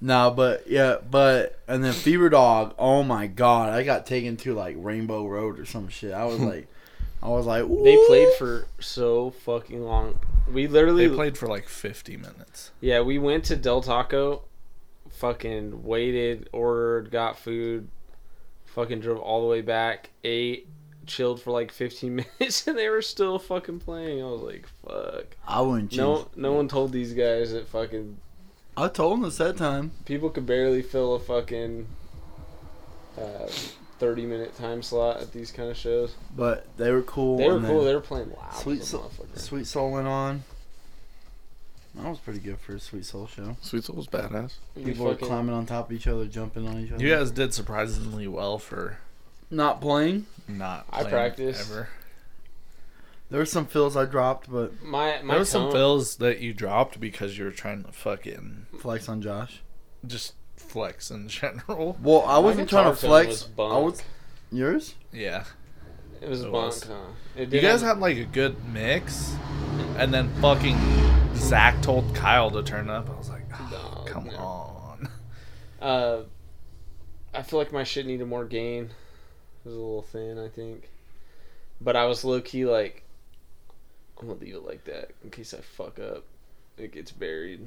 [0.00, 2.74] no, but yeah, but and then Fever Dog.
[2.78, 6.12] Oh my god, I got taken to like Rainbow Road or some shit.
[6.12, 6.68] I was like,
[7.22, 10.18] I was like, They played for so fucking long.
[10.52, 12.70] We literally They played for like 50 minutes.
[12.80, 14.42] Yeah, we went to Del Taco,
[15.10, 17.88] fucking waited, ordered, got food,
[18.66, 20.68] fucking drove all the way back, ate,
[21.06, 24.22] chilled for like 15 minutes, and they were still fucking playing.
[24.22, 25.36] I was like, fuck.
[25.46, 25.98] I wouldn't change.
[25.98, 28.16] No, no one told these guys that fucking
[28.78, 29.90] I told him this that time.
[30.04, 31.86] people could barely fill a fucking
[33.18, 33.46] uh,
[33.98, 36.14] 30 minute time slot at these kind of shows.
[36.34, 37.38] But they were cool.
[37.38, 37.84] They were cool.
[37.84, 38.54] They were playing loud.
[38.54, 39.10] Sweet Soul.
[39.34, 40.44] Sweet Soul went on.
[41.96, 43.56] That was pretty good for a Sweet Soul show.
[43.60, 44.52] Sweet Soul's badass.
[44.76, 47.02] We People were climbing on top of each other, jumping on each other.
[47.02, 48.98] You guys did surprisingly well for
[49.50, 50.26] not playing.
[50.46, 51.70] not I playing practiced.
[51.72, 51.88] ever.
[53.30, 56.54] There were some fills I dropped, but My my There was some fills that you
[56.54, 59.60] dropped because you were trying to fucking flex on Josh.
[60.06, 61.96] just flex in general.
[62.02, 63.28] Well, I wasn't trying to flex.
[63.28, 63.72] was bunk.
[63.74, 64.02] I was
[64.50, 64.94] yours.
[65.12, 65.44] Yeah.
[66.20, 66.82] It was It bunk, was.
[66.84, 66.94] huh?
[67.36, 69.36] It You guys had like a good mix,
[69.98, 70.76] and then fucking
[71.36, 73.08] Zach told Kyle to turn up.
[73.10, 74.36] I was like, oh, No, come no.
[74.36, 75.08] on.
[75.80, 76.22] Uh,
[77.32, 78.84] I feel like my shit needed more gain.
[78.86, 78.90] It
[79.68, 80.88] was a little thin, I think.
[81.80, 83.04] But I was low key like,
[84.20, 86.24] I'm gonna leave it like that in case I fuck up.
[86.76, 87.60] It gets buried,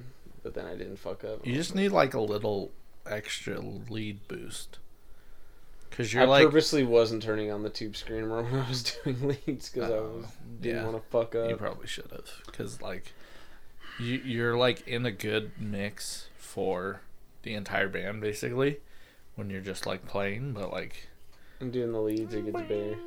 [0.43, 1.45] but then I didn't fuck up.
[1.45, 2.71] You just need like a little
[3.05, 4.79] extra lead boost.
[5.91, 9.27] Cause you're I like purposely wasn't turning on the tube screamer when I was doing
[9.45, 10.25] leads because I Oh, was
[10.61, 10.85] didn't yeah.
[10.89, 11.49] want to fuck up.
[11.49, 13.11] you probably should have, cause like
[13.99, 17.01] you you're like in a good mix for
[17.43, 18.77] the entire band basically
[19.35, 21.09] when you're just like playing, but like
[21.59, 22.97] I'm doing the leads, it gets buried.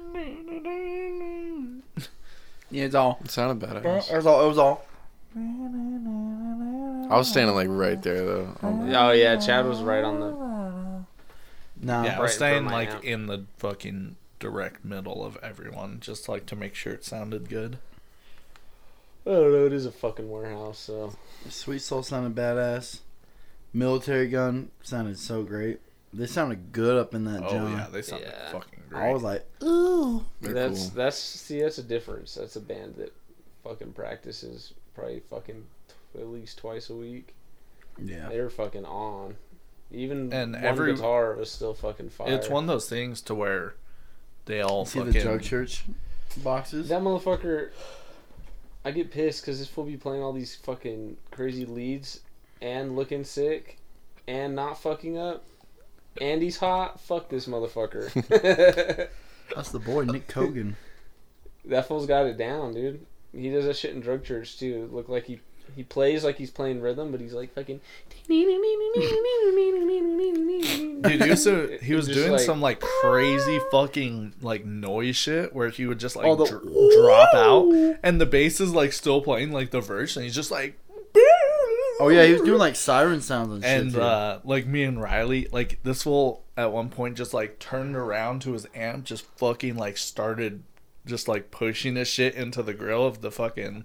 [2.75, 3.19] Yeah, it's all.
[3.25, 4.15] It sounded It badass.
[4.17, 4.45] was all.
[4.45, 4.85] It was all.
[5.37, 8.47] I was standing like right there though.
[8.61, 10.31] the- Oh yeah, Chad was right on the.
[11.87, 12.03] No.
[12.03, 13.05] yeah, I right was in staying like amp.
[13.05, 17.79] in the fucking direct middle of everyone, just like to make sure it sounded good.
[19.27, 19.67] I don't know.
[19.67, 21.15] It is a fucking warehouse, so
[21.49, 23.01] Sweet Soul sounded badass.
[23.75, 25.81] Militarie Gun sounded so great.
[26.13, 27.73] They sounded good up in that Oh jam.
[27.73, 28.51] yeah, they sound Yeah.
[28.53, 28.74] fucking great.
[28.95, 30.25] I was like, ooh.
[30.41, 30.91] That's cool.
[30.97, 32.35] that's see that's a difference.
[32.35, 33.13] That's a band that
[33.63, 37.35] fucking practices probably fucking t- at least twice a week.
[38.03, 38.29] Yeah.
[38.29, 39.37] They're fucking on.
[39.91, 42.33] Even And one every- guitar was still fucking fire.
[42.33, 43.75] it's one of those things to where
[44.47, 45.13] they all See fucking.
[45.15, 45.85] the Drug Church
[46.43, 46.89] boxes?
[46.89, 47.71] That motherfucker.
[48.85, 52.21] I get pissed because this fool be playing all these fucking crazy leads
[52.61, 53.79] and looking sick
[54.29, 55.45] and not fucking up.
[56.21, 57.01] And he's hot.
[57.01, 59.09] Fuck this motherfucker.
[59.55, 60.77] That's the boy, Nick Cogan.
[61.67, 63.05] that fool's got it down, dude.
[63.33, 64.89] He does that shit in drug church too.
[64.93, 65.41] Look like he
[65.75, 67.81] he plays like he's playing rhythm, but he's like fucking.
[71.03, 75.55] Dude, he was so, he was doing like- some like crazy fucking like noise shit
[75.55, 76.63] where he would just like the- dr-
[77.03, 80.51] drop out and the bass is like still playing like the verse and he's just
[80.51, 80.79] like
[82.05, 83.81] Oh yeah, he was doing like siren sounds and shit.
[83.81, 87.97] and uh like me and Riley like this fool at one point just like turned
[87.97, 90.63] around to his amp just fucking like started
[91.07, 93.85] just like pushing his shit into the grill of the fucking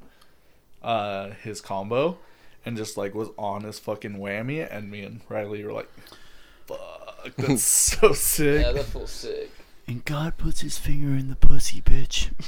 [0.84, 2.18] uh his combo
[2.66, 5.90] and just like was on his fucking whammy and me and Riley were like
[6.68, 9.50] fuck that's so sick Yeah, that fool's sick.
[9.88, 12.30] and God puts his finger in the pussy, bitch.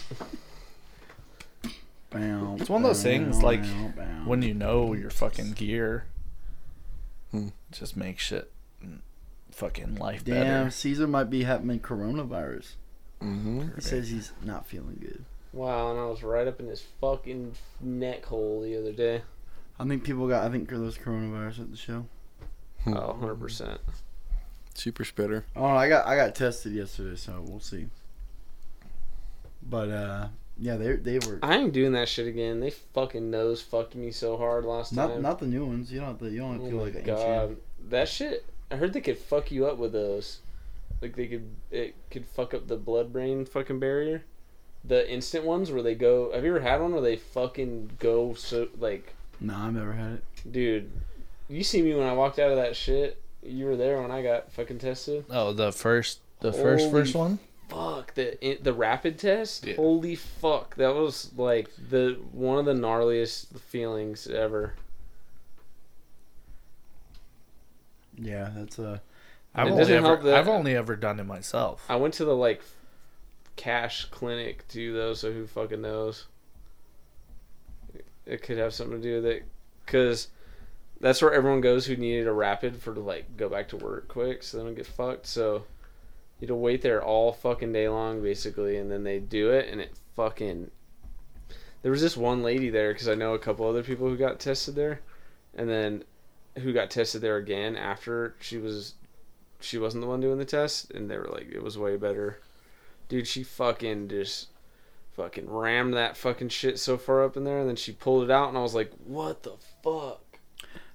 [2.11, 4.03] Bow, It's one of those things, like, bow, bow.
[4.25, 6.05] when you know your fucking gear
[7.31, 7.47] Hmm.
[7.71, 8.51] just makes shit
[9.51, 10.35] fucking life Damn,
[10.65, 12.73] better Caesar might be having coronavirus.
[13.21, 13.69] Mm-hmm.
[13.75, 15.23] He says he's not feeling good.
[15.53, 19.21] Wow, and I was right up in his fucking neck hole the other day.
[19.79, 20.45] I think people got.
[20.45, 22.05] I think there's coronavirus at the show.
[22.83, 22.93] Hmm.
[22.95, 23.77] Oh, 100%.
[24.73, 25.45] Super spitter.
[25.55, 27.87] Oh, I got I got tested yesterday, so we'll see.
[29.61, 30.27] But uh,
[30.61, 32.59] yeah, they they were I ain't doing that shit again.
[32.59, 35.21] They fucking nose fucked me so hard last not time.
[35.23, 35.91] not the new ones.
[35.91, 36.29] You don't have to.
[36.29, 37.57] You don't have oh feel like an god,
[37.89, 38.45] that shit.
[38.69, 40.39] I heard they could fuck you up with those.
[41.01, 44.23] Like they could, it could fuck up the blood brain fucking barrier.
[44.85, 46.31] The instant ones where they go.
[46.31, 50.13] Have you ever had one where they fucking go so like, No, I've never had
[50.13, 50.51] it.
[50.51, 50.91] dude?
[51.49, 53.19] You see me when I walked out of that shit.
[53.43, 55.25] You were there when I got fucking tested.
[55.31, 57.39] oh the first the first first one
[57.71, 59.65] Fuck the the rapid test.
[59.65, 59.75] Yeah.
[59.75, 64.73] Holy fuck, that was like the one of the gnarliest feelings ever.
[68.17, 68.99] Yeah, that's uh
[69.55, 72.13] I've It only doesn't ever help that- I've only ever done it myself I went
[72.15, 72.61] to the like
[73.55, 75.13] cash clinic too, though.
[75.13, 76.25] So who fucking knows?
[78.25, 79.43] It could have something to do with it,
[79.85, 80.27] because
[81.01, 84.07] that's where everyone goes who needed a rapid for to like go back to work
[84.07, 85.25] quick, so they don't get fucked.
[85.25, 85.63] So
[86.41, 89.69] you had to wait there all fucking day long, basically, and then they do it,
[89.69, 90.71] and it fucking.
[91.83, 94.39] There was this one lady there because I know a couple other people who got
[94.39, 95.01] tested there,
[95.55, 96.03] and then
[96.57, 98.95] who got tested there again after she was
[99.59, 102.39] she wasn't the one doing the test, and they were like, it was way better.
[103.07, 104.47] Dude, she fucking just
[105.15, 108.31] fucking rammed that fucking shit so far up in there, and then she pulled it
[108.31, 110.39] out, and I was like, what the fuck?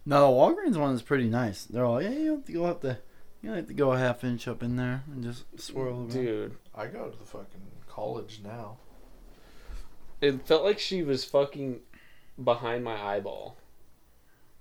[0.05, 1.65] now The Walgreens one is pretty nice.
[1.65, 2.11] They're all yeah.
[2.11, 2.99] You have to go up the.
[3.47, 6.13] You have to go a half inch up in there and just swirl around.
[6.13, 8.79] Dude, I go to the fucking college now
[10.21, 11.81] it felt like she was fucking
[12.43, 13.57] behind my eyeball.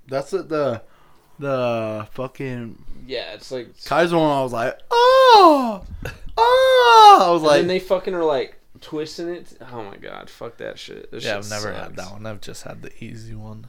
[0.07, 0.81] That's what the
[1.39, 3.69] the fucking Yeah, it's like.
[3.85, 4.29] Kaiser one.
[4.29, 5.83] I was like, oh,
[6.37, 7.19] oh.
[7.21, 9.57] I was and like, then they fucking are like twisting it.
[9.71, 11.11] Oh my god, fuck that shit.
[11.11, 13.67] That yeah shit I've never had that one I've just had the easy one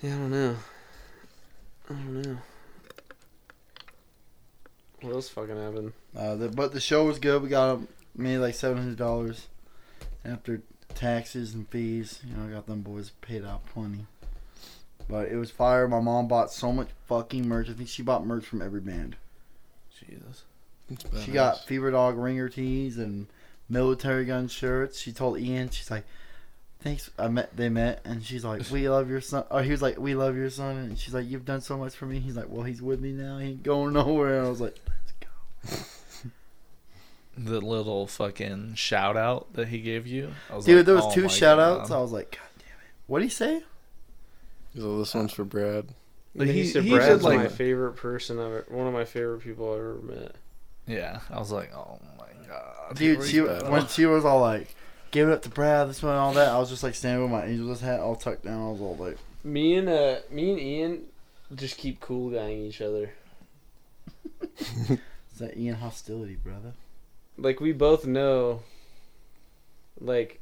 [0.00, 0.56] Yeah, I don't know.
[1.88, 2.38] I don't know.
[5.00, 5.92] What else fucking happened?
[6.16, 7.42] Uh, the, but the show was good.
[7.42, 7.80] We got
[8.16, 9.48] made like seven hundred dollars
[10.24, 10.62] after
[10.94, 12.20] taxes and fees.
[12.28, 14.06] You know, I got them boys paid out plenty.
[15.08, 15.88] But it was fire.
[15.88, 17.70] My mom bought so much fucking merch.
[17.70, 19.16] I think she bought merch from every band.
[19.98, 20.44] Jesus
[21.24, 23.26] She got Fever Dog ringer tees and
[23.70, 25.00] Militarie Gun shirts.
[25.00, 26.04] She told Ian, she's like,
[26.80, 27.56] "Thanks." I met.
[27.56, 30.36] They met, and she's like, "We love your son." Oh, he was like, "We love
[30.36, 32.80] your son," and she's like, "You've done so much for me." He's like, "Well, he's
[32.82, 33.38] with me now.
[33.38, 34.76] He ain't going nowhere." And I was like,
[35.64, 35.82] "Let's
[36.24, 36.30] go."
[37.36, 41.04] the little fucking shout out that he gave you I was Dude, like, there was
[41.04, 41.90] oh two my shout outs.
[41.90, 42.92] I was like, God damn it.
[43.06, 43.62] What did he say?
[44.76, 45.86] So this one's for Brad.
[46.34, 48.92] But he, he- said he Brad's did, like- my favorite person I've ever, one of
[48.92, 50.34] my favorite people I've ever met.
[50.86, 54.74] yeah I was like oh my god Dude, she, when she was all like,
[55.10, 57.32] give it up to Brad, this one, all that, I was just like standing with
[57.32, 58.60] my Angels hat all tucked down.
[58.60, 61.02] I was all like, Me and uh, me and Ian
[61.54, 63.12] just keep cool guying each other.
[64.58, 64.98] is
[65.38, 66.72] that Ian hostility, brother?
[67.36, 68.62] Like we both know
[70.00, 70.40] like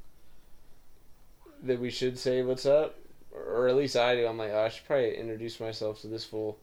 [1.63, 2.97] that we should say what's up,
[3.33, 4.27] or at least I do.
[4.27, 6.59] I'm like, oh, I should probably introduce myself to this fool,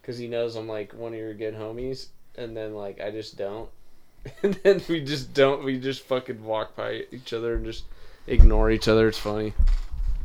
[0.00, 3.36] because he knows I'm like one of your good homies, and then like I just
[3.36, 3.68] don't,
[4.42, 5.64] and then we just don't.
[5.64, 7.84] We just fucking walk by each other and just
[8.26, 9.08] ignore each other.
[9.08, 9.52] It's funny.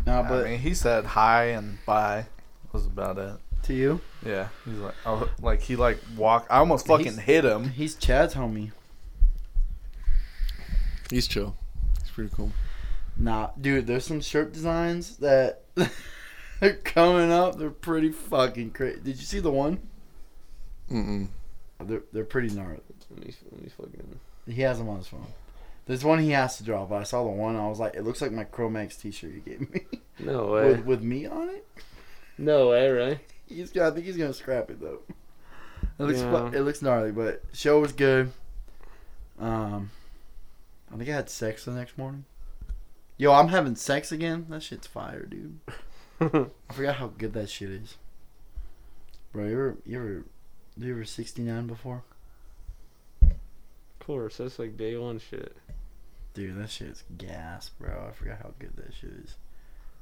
[0.06, 2.26] No, but I mean, he said hi and bye.
[2.72, 3.34] Was about it.
[3.64, 6.48] to you, Yeah, he's like, oh, like he like walk.
[6.50, 7.70] I almost fucking He's- hit him.
[7.70, 8.72] he's Chad's homie.
[11.10, 11.56] He's chill.
[12.02, 12.52] He's pretty cool.
[13.18, 15.64] Nah, dude, there's some shirt designs that
[16.62, 17.58] are coming up.
[17.58, 19.00] They're pretty fucking crazy.
[19.04, 19.80] Did you see the one?
[20.90, 21.28] Mm-mm.
[21.82, 22.80] They're they're pretty gnarly.
[23.16, 24.20] Let me let me fucking.
[24.48, 25.28] He has them on his phone.
[25.86, 27.56] There's one he has to draw, but I saw the one.
[27.56, 29.82] I was like, it looks like my Chromax T-shirt you gave me
[30.20, 30.68] No way.
[30.70, 31.66] with, with me on it.
[32.38, 33.20] No way, right?
[33.48, 33.92] He's got.
[33.92, 35.00] I think he's gonna scrap it though.
[36.00, 36.20] It looks.
[36.20, 36.52] Yeah.
[36.54, 38.32] It looks gnarly, but show was good.
[39.40, 39.90] Um,
[40.94, 42.26] I think I had sex the next morning.
[43.18, 44.46] Yo, I'm having sex again.
[44.50, 45.60] That shit's fire, dude.
[46.22, 47.96] I forgot how good that shit is.
[49.34, 50.26] Bro, you ever you ever
[50.78, 52.04] you ever 69 before?
[54.02, 55.56] Of course, that's like day one shit.
[56.34, 58.08] Dude, that shit's gas, bro.
[58.10, 59.36] I forgot how good that shit is.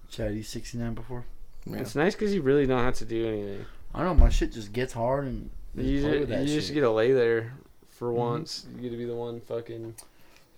[0.09, 1.25] Chad, you 69 before?
[1.65, 1.79] Yeah.
[1.79, 3.65] It's nice because you really don't have to do anything.
[3.93, 4.23] I don't know.
[4.23, 6.75] My shit just gets hard and You, play ju- with that you just shit.
[6.75, 7.51] get to lay there
[7.89, 8.15] for Mhm.
[8.15, 8.65] once.
[8.75, 9.95] You get to be the one fucking.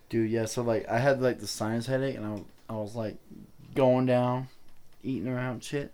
[0.09, 0.45] Dude, yeah.
[0.45, 3.15] So like, I had like the sinus headache, and I, was- I was like
[3.73, 4.49] going down,
[5.03, 5.91] eating around shit,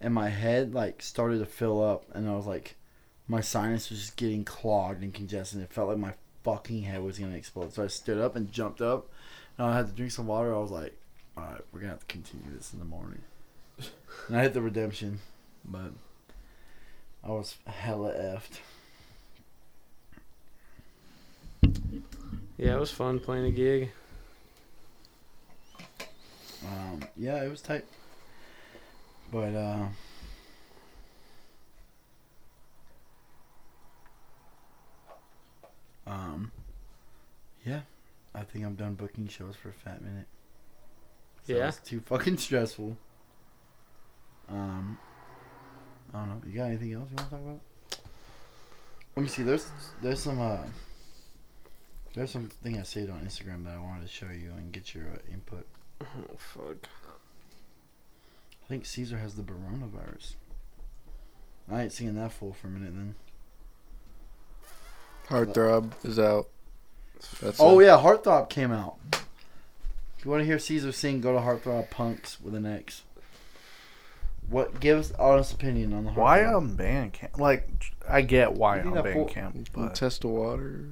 [0.00, 2.76] and my head like started to fill up, and I was like,
[3.28, 5.60] my sinus was just getting clogged and congested.
[5.60, 6.14] It felt like my
[6.46, 7.72] fucking head was gonna explode.
[7.74, 9.08] So I stood up and jumped up,
[9.58, 10.54] and I had to drink some water.
[10.54, 10.94] I was like,
[11.36, 13.22] all right, we're gonna have to continue this in the morning.
[14.28, 15.18] And I hit the redemption,
[15.64, 15.90] but
[17.24, 18.60] I was hella effed.
[22.56, 23.90] Yeah, it was fun playing a gig.
[26.64, 27.84] Um, yeah, it was tight.
[29.32, 29.86] But uh
[36.06, 36.52] Um
[37.64, 37.80] Yeah.
[38.34, 40.26] I think I'm done booking shows for a fat minute.
[41.46, 41.68] Yeah?
[41.68, 42.96] It's too fucking stressful.
[44.48, 44.98] Um
[46.14, 46.42] I don't know.
[46.46, 47.60] You got anything else you wanna talk about?
[49.16, 49.70] Let me see, there's
[50.02, 50.64] there's some uh
[52.14, 55.04] there's something I saved on Instagram that I wanted to show you and get your
[55.04, 55.66] uh, input.
[56.00, 56.88] Oh fuck.
[58.64, 60.34] I think Caesar has the coronavirus.
[61.70, 63.14] I ain't seeing that fool for a minute then.
[65.28, 66.48] Heartthrob is out.
[67.40, 67.86] That's Oh it.
[67.86, 68.96] yeah, Heartthrob came out.
[69.12, 73.02] If you want to hear Caesar sing, go to Heartthrob Punks with an X.
[74.48, 74.78] What?
[74.78, 76.16] Give us honest opinion on the Heartthrob.
[76.16, 77.38] Why on Bandcamp?
[77.38, 77.68] Like,
[78.08, 80.84] I get why You think on that Bandcamp, but Test the water.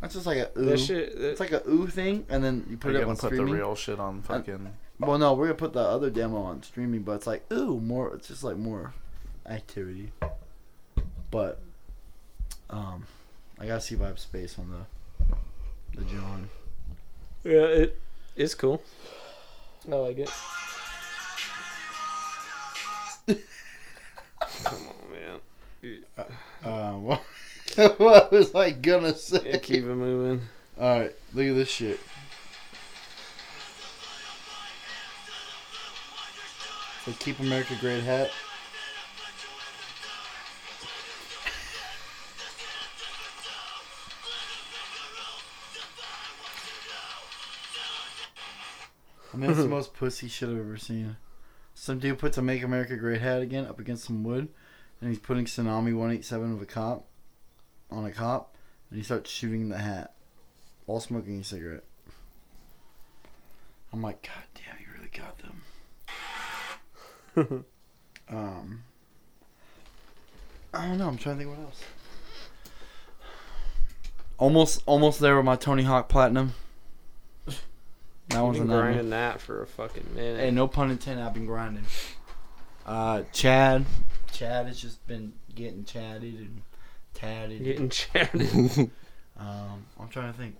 [0.00, 0.76] That's just like a ooh.
[0.76, 1.16] Shit.
[1.18, 3.36] That, It's like a ooh thing, and then you put it up gonna on put
[3.36, 4.72] the real shit on fucking.
[4.98, 8.14] Well, no, we're gonna put the other demo on streaming, but it's like ooh, more.
[8.14, 8.94] It's just like more
[9.46, 10.12] activity.
[11.30, 11.60] But
[12.70, 13.06] um,
[13.58, 16.48] I gotta see if I have Space on the the John.
[17.44, 17.98] yeah, it
[18.36, 18.82] it's cool.
[19.90, 20.30] I like it.
[24.64, 26.04] Come on, man.
[26.64, 27.22] Uh, what,
[27.98, 29.40] what was I gonna say?
[29.44, 30.42] Yeah, keep it moving.
[30.80, 32.00] All right, look at this shit.
[37.04, 38.30] So keep America great hat.
[49.32, 51.16] I mean, that's the most pussy shit I've ever seen.
[51.74, 54.48] Some dude puts a "Make America Great" hat again up against some wood,
[55.00, 57.06] and he's putting Tsunami 187 of a cop
[57.90, 58.54] on a cop,
[58.90, 60.14] and he starts shooting the hat
[60.86, 61.84] while smoking a cigarette.
[63.92, 65.38] I'm like, God damn, you really got
[67.36, 67.64] them.
[68.28, 68.84] um,
[70.72, 71.08] I don't know.
[71.08, 71.82] I'm trying to think what else.
[74.38, 76.54] Almost, almost there with my Tony Hawk Platinum.
[78.32, 78.92] That I've one's been a nightmare.
[78.92, 80.40] grinding that for a fucking minute.
[80.40, 81.24] Hey, no pun intended.
[81.24, 81.84] I've been grinding.
[82.84, 83.84] Uh, Chad,
[84.32, 86.62] Chad has just been getting chatted and
[87.14, 87.62] tatted.
[87.64, 88.90] Getting chatted.
[89.38, 90.54] Um, I'm trying to think.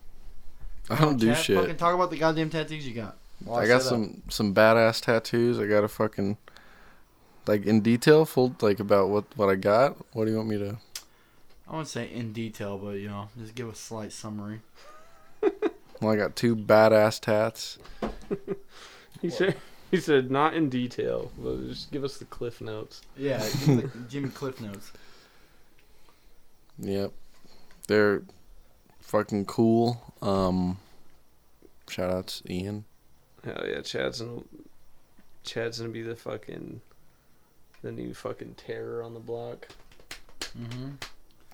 [0.91, 1.57] I don't do Chad, shit.
[1.57, 3.17] Fucking talk about the goddamn tattoos you got.
[3.45, 3.99] While I got set up.
[4.01, 5.61] some some badass tattoos.
[5.61, 6.39] I got a fucking
[7.47, 9.97] like in detail, full like about what what I got.
[10.15, 10.79] What do you want me to?
[11.69, 14.63] I wouldn't say in detail, but you know, just give a slight summary.
[16.03, 17.79] Well, I got two badass tats.
[19.23, 19.57] he said.
[19.93, 23.03] He said not in detail, but just give us the cliff notes.
[23.15, 24.91] Yeah, give me the Jimmy Cliff notes.
[26.79, 27.13] Yep,
[27.89, 28.23] they're
[29.01, 30.15] fucking cool.
[30.23, 30.79] Um,
[31.91, 32.87] Shout outs Ian.
[33.45, 34.41] Hell yeah, Chad's gonna
[35.45, 36.81] Chad's gonna be the fucking
[37.83, 39.69] the new fucking terror on the block.
[40.59, 40.89] Mm-hmm.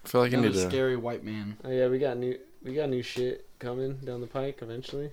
[0.05, 0.69] I feel like I Another need to.
[0.71, 1.57] scary white man.
[1.65, 5.11] Oh yeah, we got new we got new shit coming down the pike eventually.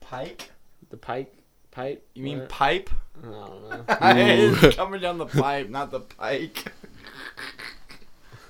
[0.00, 0.50] Pike?
[0.90, 1.34] The pike
[1.70, 2.06] pipe.
[2.14, 2.48] You mean What?
[2.48, 2.90] pipe?
[3.22, 3.84] I don't know.
[4.68, 6.72] it's coming down the pipe, not the pike.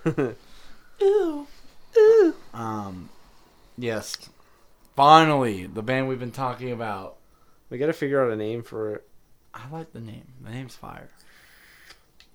[1.02, 1.46] Ooh.
[1.96, 2.34] Ooh.
[2.52, 3.08] Um,
[3.78, 4.16] yes.
[4.96, 7.16] Finally, the band we've been talking about.
[7.70, 9.08] we gotta figure out a name for it.
[9.52, 10.26] I like the name.
[10.42, 11.08] The name's fire.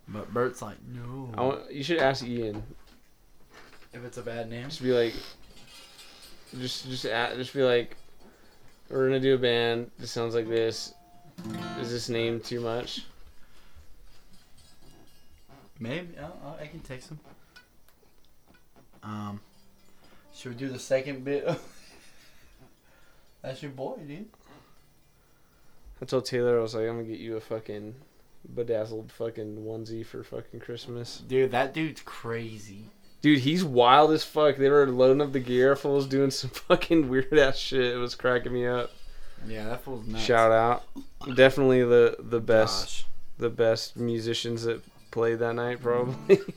[0.07, 1.29] But Bert's like, no.
[1.37, 2.63] I want, you should ask Ian.
[3.93, 4.65] if it's a bad name.
[4.65, 5.13] Just be like,
[6.57, 7.95] just just a just be like,
[8.89, 9.91] we're gonna do a band.
[9.99, 10.93] This sounds like this.
[11.79, 13.05] Is this name too much?
[15.79, 16.09] Maybe.
[16.21, 17.19] Oh, I can text him.
[19.01, 19.39] Um,
[20.35, 21.47] should we do the second bit?
[23.41, 24.27] That's your boy, dude.
[26.01, 27.95] I told Taylor I was like, I'm gonna get you a fucking
[28.55, 31.21] bedazzled fucking onesie for fucking Christmas.
[31.27, 32.85] Dude, that dude's crazy.
[33.21, 34.57] Dude, he's wild as fuck.
[34.57, 35.75] They were loading up the gear.
[35.75, 37.93] Fools doing some fucking weird ass shit.
[37.93, 38.91] It was cracking me up.
[39.47, 40.23] Yeah, that fool's nuts.
[40.23, 40.83] Shout out,
[41.35, 43.05] definitely the the best Gosh.
[43.37, 46.39] the best musicians that played that night probably.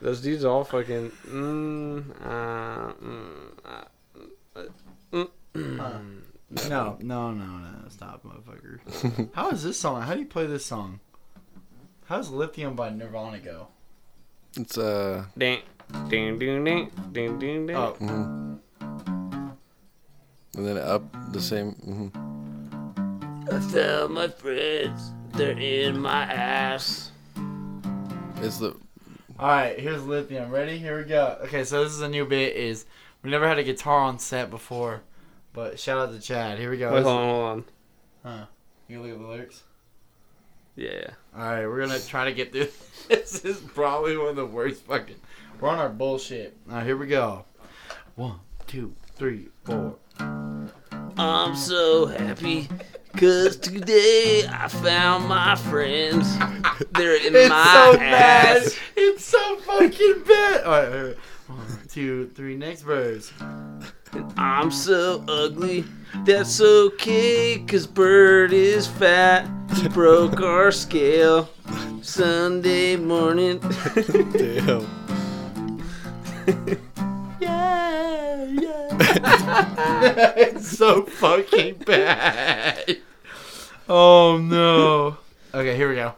[0.00, 1.10] Those dudes all fucking.
[1.28, 3.50] Mm, uh, mm,
[4.54, 4.64] uh,
[5.12, 5.28] mm,
[5.78, 5.98] Huh.
[6.68, 7.88] No, no, no, no.
[7.88, 9.28] Stop, motherfucker.
[9.34, 10.02] How is this song?
[10.02, 11.00] How do you play this song?
[12.06, 13.68] How does Lithium by Nirvana go?
[14.56, 15.24] It's uh.
[15.38, 15.60] Ding,
[16.08, 17.76] ding, ding, ding, ding, ding, ding.
[17.76, 18.58] Oh, mhm.
[20.56, 21.72] And then up the same.
[21.74, 22.08] hmm
[23.52, 25.12] I found my friends.
[25.32, 27.10] They're in my ass.
[28.36, 28.76] It's the.
[29.38, 29.78] all right.
[29.78, 30.50] Here's Lithium.
[30.50, 30.78] Ready?
[30.78, 31.38] Here we go.
[31.44, 32.56] Okay, so this is a new bit.
[32.56, 32.86] Is
[33.22, 35.02] we never had a guitar on set before,
[35.52, 36.58] but shout out to Chad.
[36.58, 36.92] Here we go.
[36.92, 37.64] Wait, hold on, hold on.
[38.24, 38.44] Huh?
[38.88, 39.62] You look at the lyrics.
[40.80, 41.10] Yeah.
[41.36, 42.68] All right, we're gonna try to get through.
[43.08, 45.16] This is probably one of the worst fucking.
[45.60, 46.56] We're on our bullshit.
[46.68, 47.44] All right, here we go.
[48.14, 49.96] One, two, three, four.
[51.18, 52.68] I'm so happy
[53.12, 56.38] because today I found my friends.
[56.92, 58.64] They're in It's my so ass.
[58.64, 58.72] bad.
[58.96, 60.64] It's so fucking bad.
[60.64, 61.16] All right, all right.
[61.48, 62.54] One, two, three.
[62.56, 63.32] Next verse.
[64.36, 65.84] I'm so ugly.
[66.24, 69.48] That's okay, cause Bird is fat.
[69.76, 71.48] He broke our scale.
[72.02, 73.58] Sunday morning.
[74.32, 74.86] Damn.
[77.40, 78.88] Yeah, yeah.
[80.36, 82.98] it's so fucking bad.
[83.88, 85.16] Oh no.
[85.54, 86.14] Okay, here we go.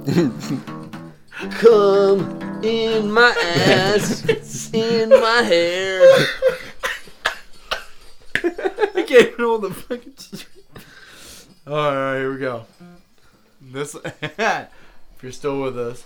[1.50, 6.00] Come in my ass, in my hair.
[8.94, 10.14] I can't even hold the fucking.
[11.66, 12.64] All right, here we go.
[13.60, 14.68] This, if
[15.22, 16.04] you're still with us.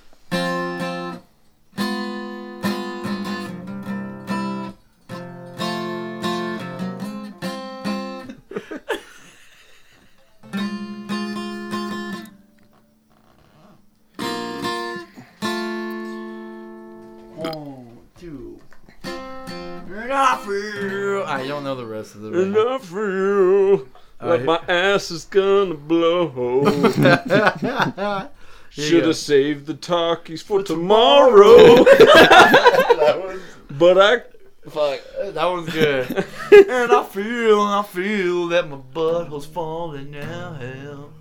[21.74, 22.30] Know the rest of the.
[22.30, 22.44] verse.
[22.46, 23.88] Enough for you.
[24.20, 24.66] All But right.
[24.68, 26.64] my ass is gonna blow.
[28.70, 31.84] Should have saved the talkies for tomorrow.
[31.84, 33.40] that was
[33.78, 34.22] but I.
[34.68, 35.00] Fuck.
[35.34, 36.10] that one's good.
[36.10, 40.54] and I feel, I feel that my butthole's falling now.
[40.54, 41.12] Hell.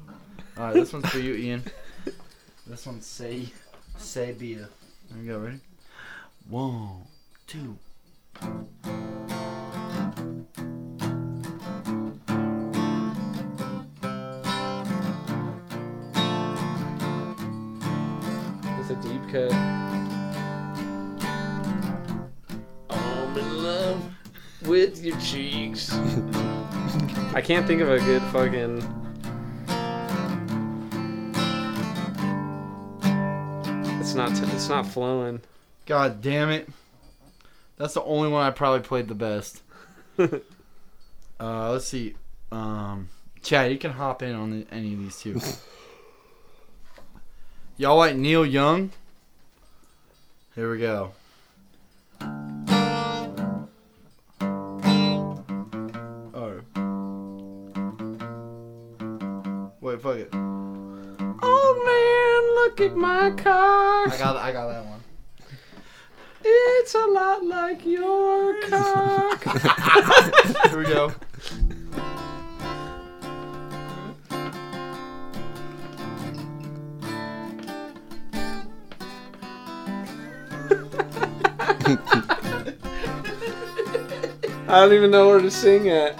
[0.58, 1.64] All right, this one's for you, Ian.
[2.66, 3.48] This one's say,
[3.98, 4.70] say beer.
[5.12, 5.40] There we go.
[5.40, 5.60] Ready?
[6.48, 7.02] One,
[7.46, 7.78] two.
[19.34, 19.52] It's cut.
[22.90, 24.04] I'm in love
[24.64, 25.94] with your cheeks.
[27.34, 28.78] I can't think of a good fucking.
[34.00, 34.32] It's not.
[34.54, 35.42] it's not flowing.
[35.86, 36.70] God damn it.
[37.78, 39.64] That's the only one I probably played the best.
[40.20, 42.16] uh, let's see.
[42.52, 43.10] Um,
[43.42, 45.40] Chad, you can hop in on the, any of these two.
[47.78, 48.92] Y'all like Neil Young?
[50.56, 51.12] Here we go.
[56.36, 56.62] Oh.
[59.82, 60.30] Wait, fuck it.
[60.34, 64.08] Old man, look at my car.
[64.08, 65.02] I got I got that one.
[66.44, 69.36] It's a lot like your car.
[70.70, 71.14] Here we go.
[84.74, 86.18] I don't even know where to sing at.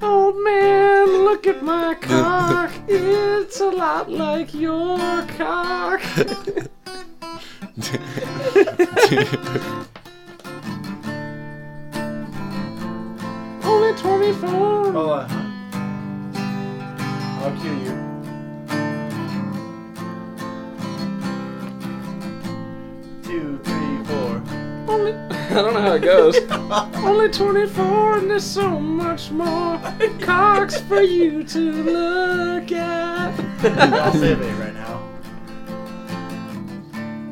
[0.00, 2.70] Oh man, look at my cock.
[2.86, 4.96] It's a lot like your
[5.36, 6.00] cock.
[13.64, 14.48] Only 24.
[14.48, 15.26] Hold on.
[17.42, 18.11] I'll cue you.
[25.56, 26.38] I don't know how it goes.
[27.04, 29.78] Only 24 and there's so much more
[30.18, 33.38] cocks for you to look at.
[33.92, 35.02] I'll save it right now.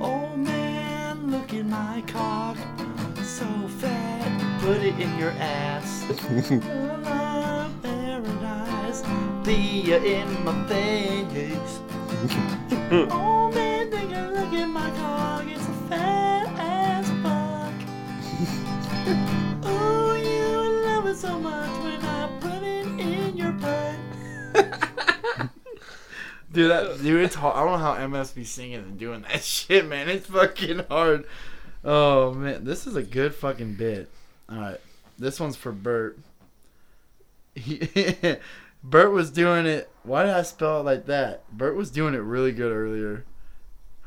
[0.03, 2.59] Oh man, look at my cock.
[3.23, 3.47] So
[3.79, 4.61] fat.
[4.61, 6.05] Put it in your ass.
[6.61, 9.03] Love paradise.
[9.47, 11.81] Be in my face.
[13.11, 13.70] oh man,
[26.53, 27.57] Dude, that dude, it's hard.
[27.57, 30.09] I don't know how MS be singing and doing that shit, man.
[30.09, 31.27] It's fucking hard.
[31.85, 34.11] Oh man, this is a good fucking bit.
[34.51, 34.81] All right,
[35.19, 36.19] this one's for Bert.
[37.55, 37.89] He,
[38.85, 39.91] Bert was doing it.
[40.03, 41.45] Why did I spell it like that?
[41.57, 43.25] Bert was doing it really good earlier.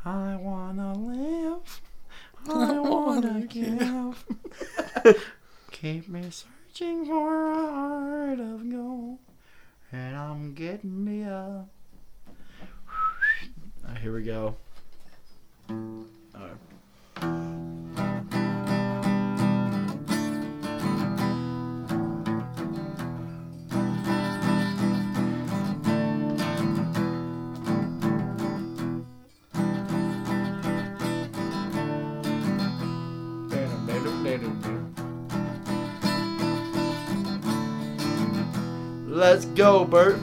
[0.03, 1.81] I wanna live.
[2.49, 4.25] I wanna give.
[5.71, 9.19] Keep me searching for a heart of gold,
[9.93, 11.69] and I'm getting me up.
[14.01, 14.55] Here we go.
[39.07, 40.19] Let's go, Bert.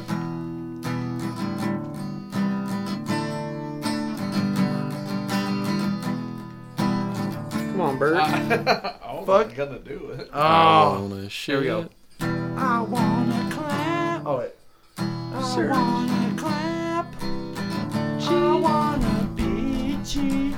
[8.01, 9.55] Come on, I was Fuck.
[9.55, 10.31] gonna do it.
[10.33, 11.89] Oh, Wanna here we go.
[12.21, 14.23] I wanna clap.
[14.25, 14.53] Oh wait.
[14.97, 17.15] I wanna clap.
[17.23, 20.55] I wanna beat you.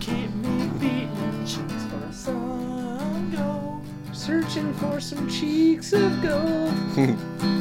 [0.00, 3.80] Keep me beating cheeks for sun go.
[4.14, 6.74] Searching for some cheeks of gold.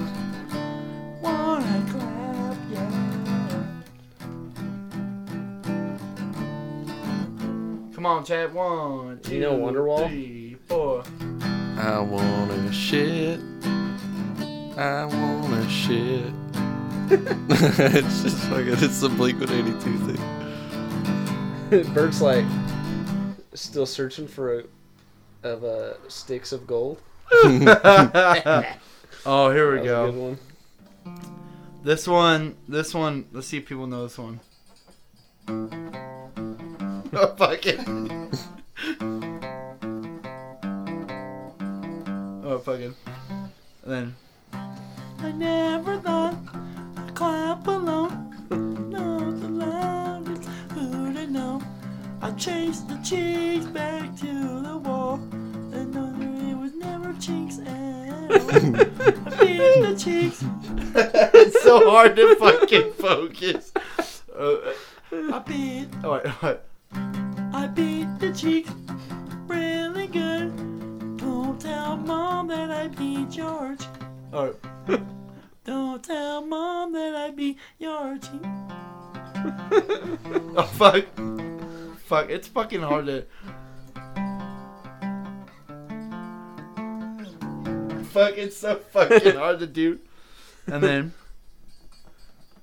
[8.07, 8.53] on, Chad.
[8.53, 10.07] One, Do you know two, Wonderwall?
[10.07, 11.03] three, four.
[11.77, 13.39] I wanna shit.
[14.77, 16.23] I wanna shit.
[17.09, 20.15] it's just fucking, it's the Blink 182
[21.71, 21.93] thing.
[21.93, 22.45] Bert's like
[23.53, 24.63] still searching for a
[25.43, 27.01] of uh, sticks of gold.
[29.25, 30.11] oh, here we That was a go.
[30.11, 30.37] good one.
[31.83, 33.25] This one, this one.
[33.31, 34.39] Let's see if people know this one.
[37.17, 37.79] Oh, fuck it.
[42.43, 42.93] oh, fuck it.
[43.83, 44.15] And then.
[45.19, 46.37] I never thought
[46.97, 48.23] I'd clap alone.
[48.91, 51.65] No, the loudest who'd have known.
[52.21, 55.15] I chased the cheeks back to the wall.
[55.15, 58.51] And no, there was never cheeks at all.
[58.51, 58.69] I
[59.39, 60.43] beat the cheeks.
[60.95, 63.71] it's so hard to fucking focus.
[64.37, 64.57] Uh,
[65.11, 65.87] I beat.
[66.03, 66.57] Oh, wait, wait.
[67.67, 68.71] I beat the cheeks
[69.45, 70.55] really good.
[71.17, 73.81] Don't tell mom that I beat George.
[74.31, 74.55] Oh.
[75.65, 78.41] Don't tell mom that I beat your cheek.
[80.55, 81.03] oh fuck.
[82.05, 83.25] Fuck, it's fucking hard to.
[88.13, 89.99] Fuck, it's so fucking hard to do.
[90.67, 91.13] And then.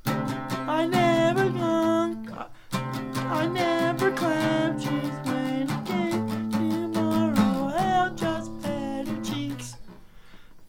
[0.07, 2.49] I never gone.
[2.73, 3.74] I never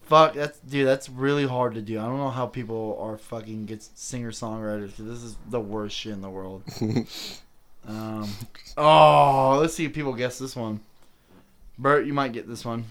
[0.06, 0.86] Fuck, that's dude.
[0.86, 1.98] That's really hard to do.
[1.98, 4.96] I don't know how people are fucking get singer songwriters.
[4.96, 6.62] This is the worst shit in the world.
[7.88, 8.30] um,
[8.76, 10.80] oh, let's see if people guess this one.
[11.76, 12.84] Bert, you might get this one.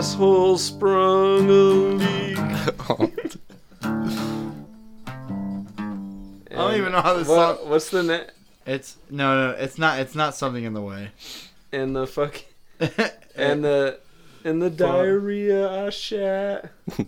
[0.00, 2.38] Asshole sprung a leak.
[6.50, 7.68] I don't even know how this What, song.
[7.68, 8.32] what's the net?
[8.64, 9.98] It's no, no, it's not.
[10.00, 11.10] It's not something in the way.
[11.70, 12.46] And the fucking
[13.36, 14.00] and the
[14.42, 16.70] and the diarrhea I shat.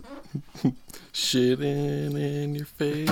[1.13, 3.09] Shitting in your face.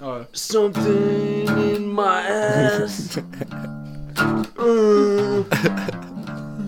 [0.00, 3.18] oh, Something in my ass.
[4.56, 5.42] Uh,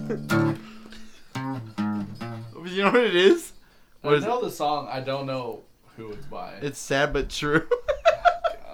[2.66, 3.52] you know what it is?
[4.02, 4.88] What I is know the song.
[4.90, 5.62] I don't know
[5.96, 6.54] who it's by.
[6.62, 7.66] It's sad but true.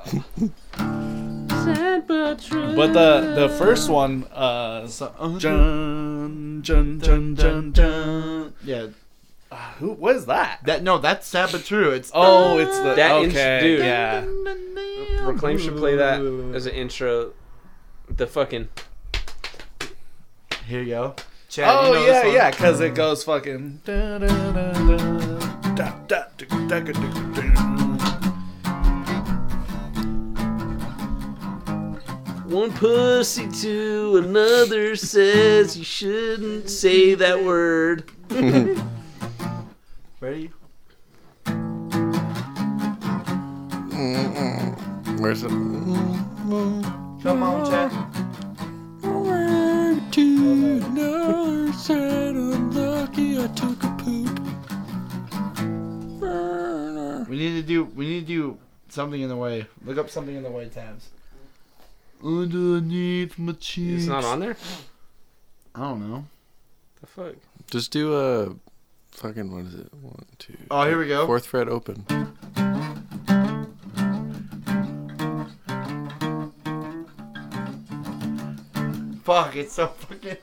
[0.76, 2.74] sad but true.
[2.76, 8.52] but the the first one, uh, So- uh, Jun Jun Jun Jun Jun.
[8.64, 8.88] Yeah,
[9.78, 9.92] Who?
[9.92, 10.60] What is that?
[10.64, 11.90] that no, that's sad but true.
[11.92, 13.80] It's Oh, it's the That int- okay, dude.
[13.80, 14.24] yeah.
[15.26, 16.20] Reclaim should play that
[16.54, 17.32] as an intro.
[18.10, 18.68] The fucking
[20.66, 21.14] here you go.
[21.48, 23.80] Chad, oh you know yeah, yeah, because it goes fucking.
[32.46, 38.10] One pussy to another says you shouldn't say that word.
[40.20, 40.50] Ready?
[43.90, 45.20] Mm-mm.
[45.20, 45.48] Where's it?
[45.48, 48.11] Come on, Chad.
[50.12, 54.38] To another side, unlucky I took a poop.
[57.30, 57.84] We need to do.
[57.84, 58.58] We need to do
[58.90, 59.66] something in the way.
[59.86, 61.08] Look up something in the way tabs.
[62.22, 64.02] Underneath my cheeks.
[64.02, 64.58] It's not on there.
[65.74, 66.26] I don't know.
[67.00, 67.34] The fuck.
[67.70, 68.54] Just do a
[69.12, 69.94] fucking what is it?
[69.94, 70.58] One, two.
[70.70, 71.24] Oh, here we go.
[71.26, 72.04] Fourth fret open.
[79.32, 79.56] Fuck!
[79.56, 80.36] It's so fucking.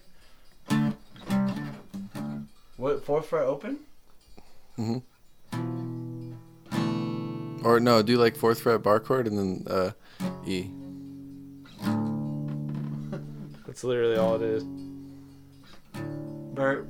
[2.75, 3.77] What fourth fret open?
[4.79, 6.33] Mm-hmm.
[7.63, 9.91] Or no, do like fourth fret bar chord and then uh,
[10.43, 10.71] E.
[13.67, 14.63] That's literally all it is.
[16.55, 16.87] Bert.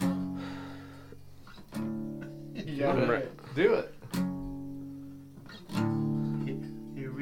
[2.54, 3.28] yeah, right.
[3.54, 3.95] Do it.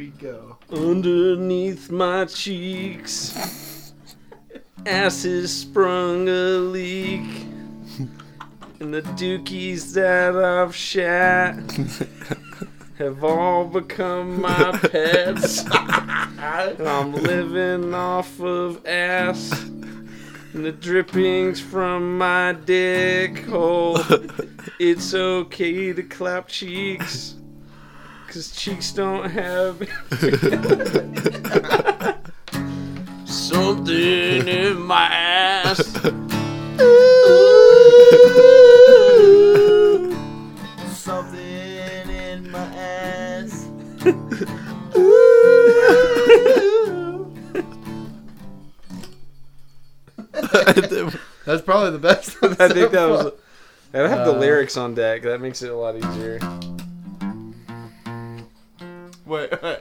[0.05, 0.59] We go.
[0.71, 3.95] Underneath my cheeks,
[4.85, 7.47] asses sprung a leak.
[8.81, 11.55] And the dookies that I've shat
[12.99, 15.65] have all become my pets.
[15.71, 19.59] I'm living off of ass.
[20.53, 24.01] And the drippings from my dick hole.
[24.79, 27.37] It's okay to clap cheeks.
[28.35, 29.79] Cause cheeks don't have
[33.27, 35.87] something in my ass.
[40.99, 43.69] Something in my ass.
[51.45, 52.37] That's probably the best.
[52.43, 53.23] I think that was.
[53.93, 54.05] far.
[54.05, 55.23] I have the Uh, lyrics on deck.
[55.23, 56.39] That makes it a lot easier.
[59.27, 59.79] Wait, wait.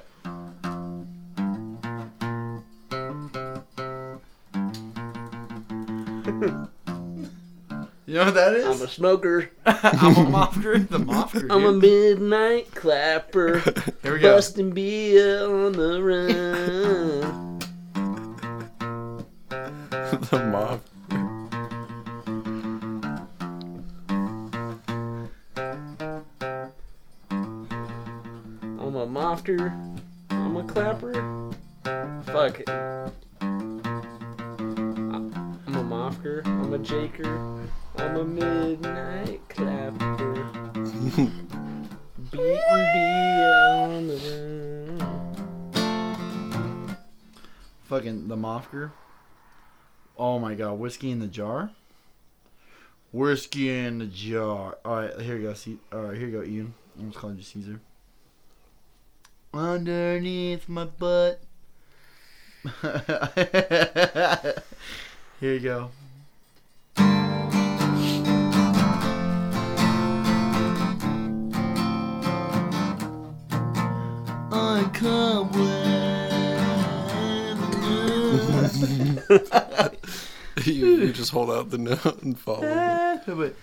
[8.06, 9.50] You know what that I'm a smoker.
[9.66, 10.88] I'm a moffer.
[10.88, 11.48] The moffer.
[11.50, 13.60] I'm a midnight clapper.
[14.04, 14.36] Here we go.
[14.36, 17.60] Busting beer on the run.
[20.30, 20.82] the mob.
[29.04, 29.70] A mofter.
[30.30, 31.14] I'm a clapper.
[32.24, 32.70] Fuck it.
[32.70, 33.74] I'm
[35.68, 36.46] a mofker.
[36.46, 37.68] I'm a jaker.
[37.98, 40.48] I'm a midnight clapper.
[47.84, 48.92] Fucking the moffer.
[50.18, 51.72] Oh my god, whiskey in the jar.
[53.12, 54.78] Whiskey in the jar.
[54.86, 55.54] All right, here you go.
[55.56, 56.74] See, all right, here you go, Ian.
[56.98, 57.82] I'm just calling you Caesar.
[59.54, 61.40] Underneath my butt.
[65.40, 65.92] here you go.
[74.56, 76.34] I come with
[80.66, 82.64] you, you just hold out the note and follow.
[82.64, 83.22] it.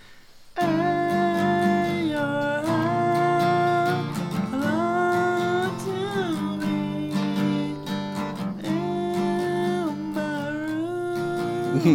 [0.56, 0.99] but
[11.82, 11.88] It's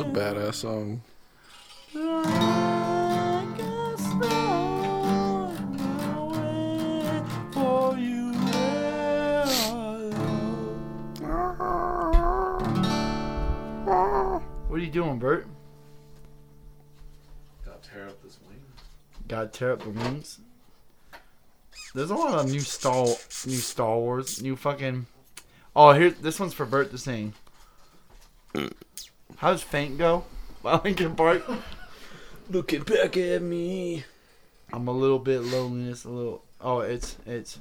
[0.00, 1.02] a badass song.
[14.68, 15.48] What are you doing, Bert?
[17.64, 18.60] Gotta tear up this wing.
[19.26, 20.38] Got to tear up the wings.
[21.94, 23.06] There's a lot of new Star
[23.46, 25.06] new Star Wars, new fucking.
[25.76, 27.34] Oh, here this one's for Bert to sing.
[29.36, 30.24] How does Faint go?
[30.60, 31.44] By Linkin Park.
[32.50, 34.02] Looking back at me.
[34.72, 36.44] I'm a little bit loneliness, a little.
[36.60, 37.60] Oh, it's it's.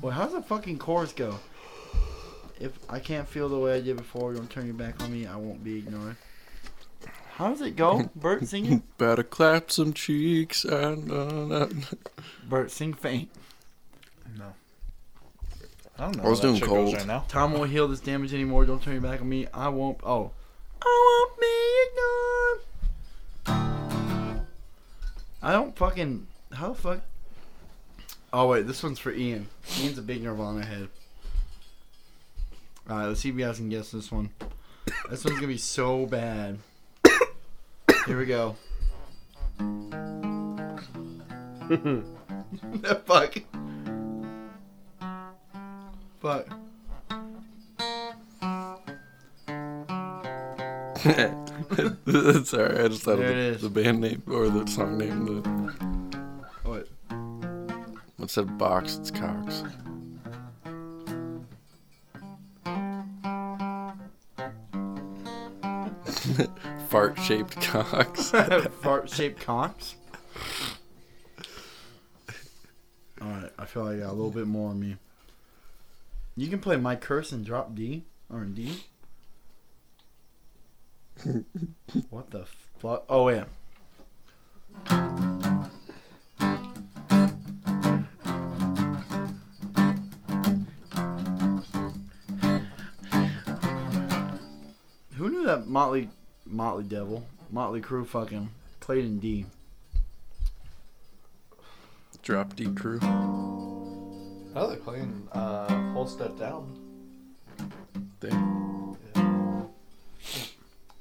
[0.00, 1.38] Well, how's the fucking chorus go?
[2.62, 5.26] If I can't feel the way I did before, don't turn your back on me.
[5.26, 6.14] I won't be ignored.
[7.34, 8.08] How does it go?
[8.14, 8.84] Bert singing.
[8.98, 11.66] Better clap some cheeks and uh,
[12.48, 13.30] Bert sing faint.
[14.38, 14.54] No.
[15.98, 16.22] I don't know.
[16.22, 16.94] I was doing cold.
[16.94, 17.24] right now.
[17.26, 18.64] Tom won't heal this damage anymore.
[18.64, 19.48] Don't turn your back on me.
[19.52, 19.98] I won't.
[20.04, 20.30] Oh.
[20.80, 21.46] I won't be
[23.56, 24.46] ignored.
[25.42, 26.28] I don't fucking.
[26.52, 27.00] How the fuck?
[28.32, 28.68] Oh, wait.
[28.68, 29.48] This one's for Ian.
[29.80, 30.88] Ian's a big Nirvana head.
[32.90, 34.30] Alright, let's see if you guys can guess this one.
[35.08, 36.58] This one's gonna be so bad.
[38.06, 38.56] Here we go.
[43.06, 43.34] fuck.
[46.20, 46.48] Fuck.
[52.44, 55.26] Sorry, I just thought There of the, the band name or the song name.
[55.26, 55.40] The
[56.62, 56.88] What?
[58.18, 58.96] what's that box?
[58.96, 59.62] It's Cox.
[66.88, 68.30] Fart shaped Cox.
[68.82, 69.96] Fart shaped cocks.
[73.20, 74.96] Alright, I feel like I got a little bit more on me.
[76.36, 78.84] You can play my curse and drop D or D.
[82.10, 82.46] what the
[82.78, 83.04] fuck?
[83.08, 83.44] Oh yeah.
[95.16, 96.08] Who knew that Motley
[96.52, 98.50] Motley Devil, Motley Crew fucking
[98.80, 99.46] played in D?
[102.22, 103.00] Drop D crew.
[103.02, 106.78] Oh, they're playing uh, Whole Step Down.
[108.20, 108.96] Damn.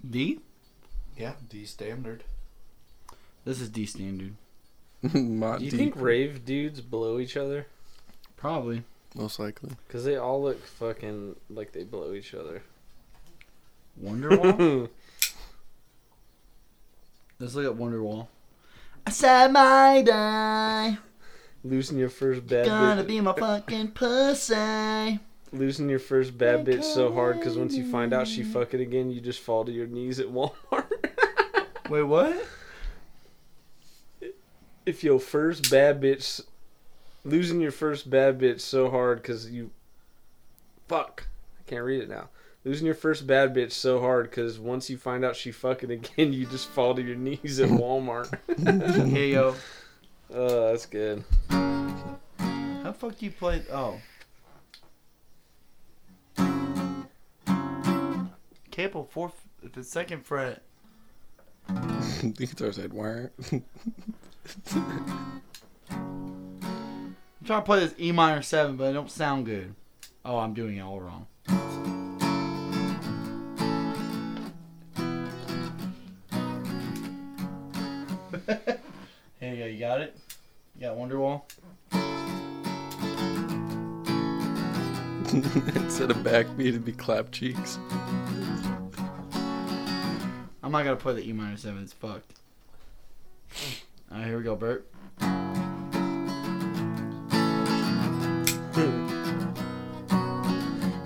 [0.10, 0.39] D?
[1.18, 2.24] Yeah, D standard.
[3.45, 4.34] This is D standard.
[5.14, 7.68] Mott Do you D think crew, rave dudes blow each other?
[8.38, 8.84] Probably.
[9.16, 9.72] most likely.
[9.88, 12.64] Because they all look fucking like they blow each other.
[14.02, 14.89] Wonderwall?
[17.41, 18.27] Let's look at Wonderwall.
[19.07, 20.99] I said my die.
[21.63, 22.69] Losing your first bad bitch.
[22.69, 23.07] Gonna bitch.
[23.07, 25.19] be my fucking pussy.
[25.51, 28.79] Losing your first bad bitch so hard because once you find out she fuck it
[28.79, 30.85] again, you just fall to your knees at Walmart.
[31.89, 32.45] Wait, what?
[34.85, 36.41] if your first bad bitch,
[37.23, 39.71] losing your first bad bitch so hard because you,
[40.87, 41.27] fuck,
[41.59, 42.29] I can't read it now.
[42.64, 46.32] Losing your first bad bitch so hard because once you find out she fucking again,
[46.32, 48.38] you just fall to your knees at Walmart.
[49.09, 49.55] Here yo.
[50.34, 51.24] Oh, that's good.
[51.49, 53.64] How fuck do you play?
[53.72, 53.99] Oh.
[58.70, 59.41] Cable fourth,
[59.74, 60.62] the second fret.
[61.68, 63.32] the guitar said wire.
[63.51, 65.41] I'm
[67.43, 69.74] trying to play this E minor seven, but it don't sound good.
[70.24, 71.26] Oh, I'm doing it all wrong.
[78.47, 79.65] Here you go.
[79.65, 80.15] You got it.
[80.75, 81.43] You got Wonderwall.
[85.75, 87.79] Instead of backbeat, it'd be clap cheeks.
[90.63, 91.83] I'm not gonna play the E minor seven.
[91.83, 92.33] It's fucked.
[94.11, 94.85] All right, here we go, Bert.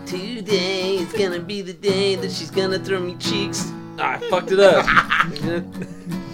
[0.06, 3.72] Today is gonna be the day that she's gonna throw me cheeks.
[4.00, 4.86] Ah, I fucked it up.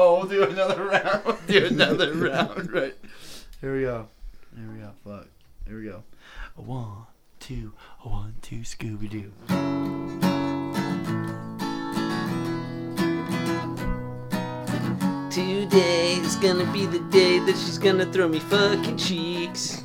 [0.00, 1.24] Oh, we'll do another round.
[1.24, 2.72] We'll do another round.
[2.72, 2.94] Right.
[3.60, 4.06] Here we go.
[4.56, 4.92] Here we go.
[5.04, 5.26] Fuck.
[5.66, 6.04] Here we go.
[6.56, 7.06] A one,
[7.40, 7.72] two,
[8.04, 9.32] a one, two, Scooby Doo.
[15.32, 19.82] Today is gonna be the day that she's gonna throw me fucking cheeks.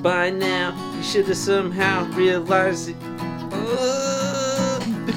[0.00, 4.11] By now, you should have somehow realized it.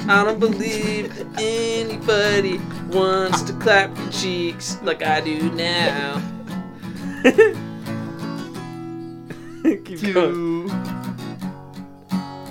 [0.08, 2.58] I don't believe that anybody
[2.96, 6.22] wants to clap your cheeks like I do now.
[9.84, 10.68] Keep going.
[10.68, 10.68] Two.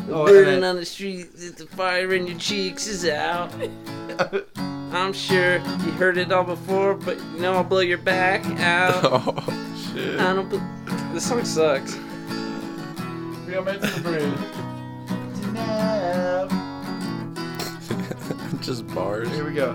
[0.07, 3.51] Oh, Burning on the street, the fire in your cheeks is out.
[4.57, 9.03] I'm sure you heard it all before, but you know I'll blow your back out.
[9.47, 10.19] Oh shit.
[10.19, 10.49] I don't.
[10.49, 10.59] Be-
[11.13, 11.95] this song sucks.
[13.45, 14.33] We got back to the bridge.
[18.65, 19.29] Just bars.
[19.29, 19.73] Here we go.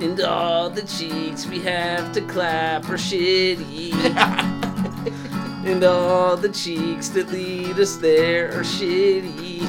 [0.00, 3.94] And all the cheeks we have to clap are shitty.
[5.64, 9.60] and all the cheeks that lead us there are shitty.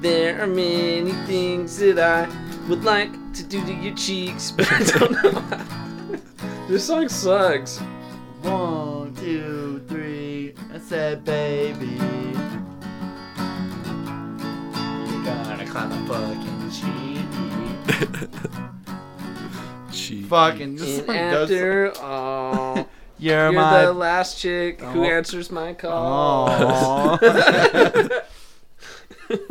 [0.00, 2.28] There are many things that I
[2.68, 6.18] would like to do to your cheeks, but I don't know how.
[6.68, 7.78] This song sucks.
[8.42, 10.54] One, two, three.
[10.72, 12.15] I said, baby.
[15.76, 17.24] Gotta clap a fucking cheek.
[19.92, 20.26] Cheat.
[20.26, 21.50] Fucking this And song does.
[21.50, 23.82] after uh, all, You're, you're my.
[23.86, 25.08] the last chick who Oh.
[25.08, 26.48] answers my call.
[26.48, 27.18] Aww.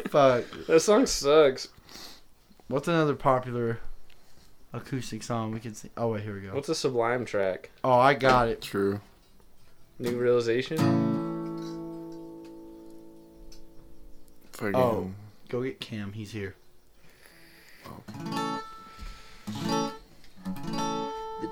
[0.10, 0.44] Fuck.
[0.68, 1.68] That song sucks.
[2.68, 3.80] What's another popular
[4.74, 5.90] acoustic song we can sing?
[5.98, 6.54] Oh wait, here we go.
[6.54, 7.70] What's a Sublime track?
[7.84, 8.62] Oh, I got it.
[8.62, 9.02] True.
[10.00, 10.78] New Realization?
[14.54, 14.76] Fucking.
[14.76, 15.12] Oh.
[15.56, 16.12] Go get Cam.
[16.12, 16.54] He's here.
[18.26, 18.62] The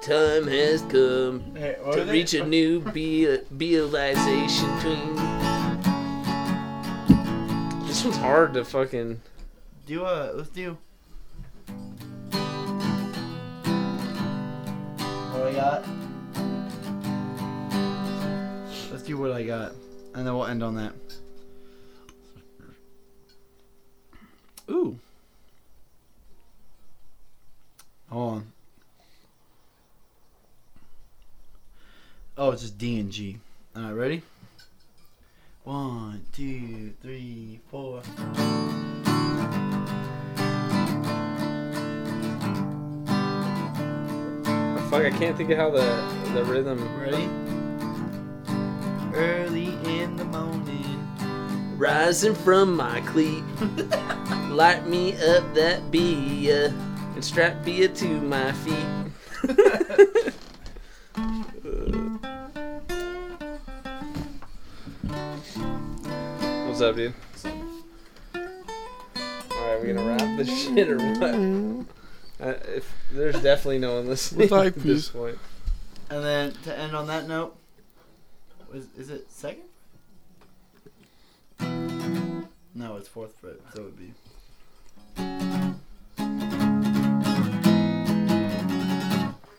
[0.01, 5.16] time has come Hey, to reach a new be- realization between.
[7.88, 9.22] This one's hard to fucking.
[9.86, 10.78] Do uh, let's do.
[15.32, 15.86] What I got?
[18.91, 19.72] Let's do what I got,
[20.14, 20.91] and then we'll end on that.
[24.70, 24.97] Ooh.
[28.09, 28.51] Hold on.
[32.38, 33.39] Oh, it's just D and G.
[33.76, 34.22] All right, ready?
[35.64, 38.01] One, two, three, four.
[44.45, 46.03] Oh, fuck, I can't think of how the
[46.34, 46.80] the rhythm.
[46.99, 47.30] Ready?
[49.16, 49.68] Early
[50.01, 50.93] in the morning.
[51.78, 53.44] Rising from my cleat,
[54.50, 56.74] light me up that beer
[57.16, 58.76] and strap beer to my feet.
[66.68, 67.14] What's up, dude?
[69.52, 71.34] Alright, we gonna wrap this shit or what?
[72.40, 75.40] Uh, if, there's definitely no one listening With at this point.
[76.10, 77.56] And then to end on that note,
[78.74, 79.64] is, is it second?
[81.60, 84.14] No, it's fourth fret, so it would be.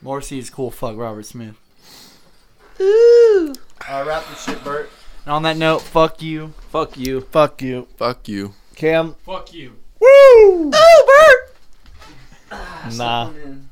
[0.02, 0.70] Morrissey is cool.
[0.70, 1.56] Fuck Robert Smith.
[2.80, 3.54] Ooh.
[3.88, 4.90] Alright, wrap this shit, Bert.
[5.24, 6.52] And on that note, fuck you.
[6.70, 7.22] Fuck you.
[7.22, 7.88] Fuck you.
[7.96, 8.54] Fuck you.
[8.74, 9.14] Cam.
[9.24, 9.70] Fuck you.
[10.00, 10.70] Woo!
[10.74, 11.56] Oh, Bert!
[12.52, 13.24] Ah, nah.
[13.26, 13.70] Something in.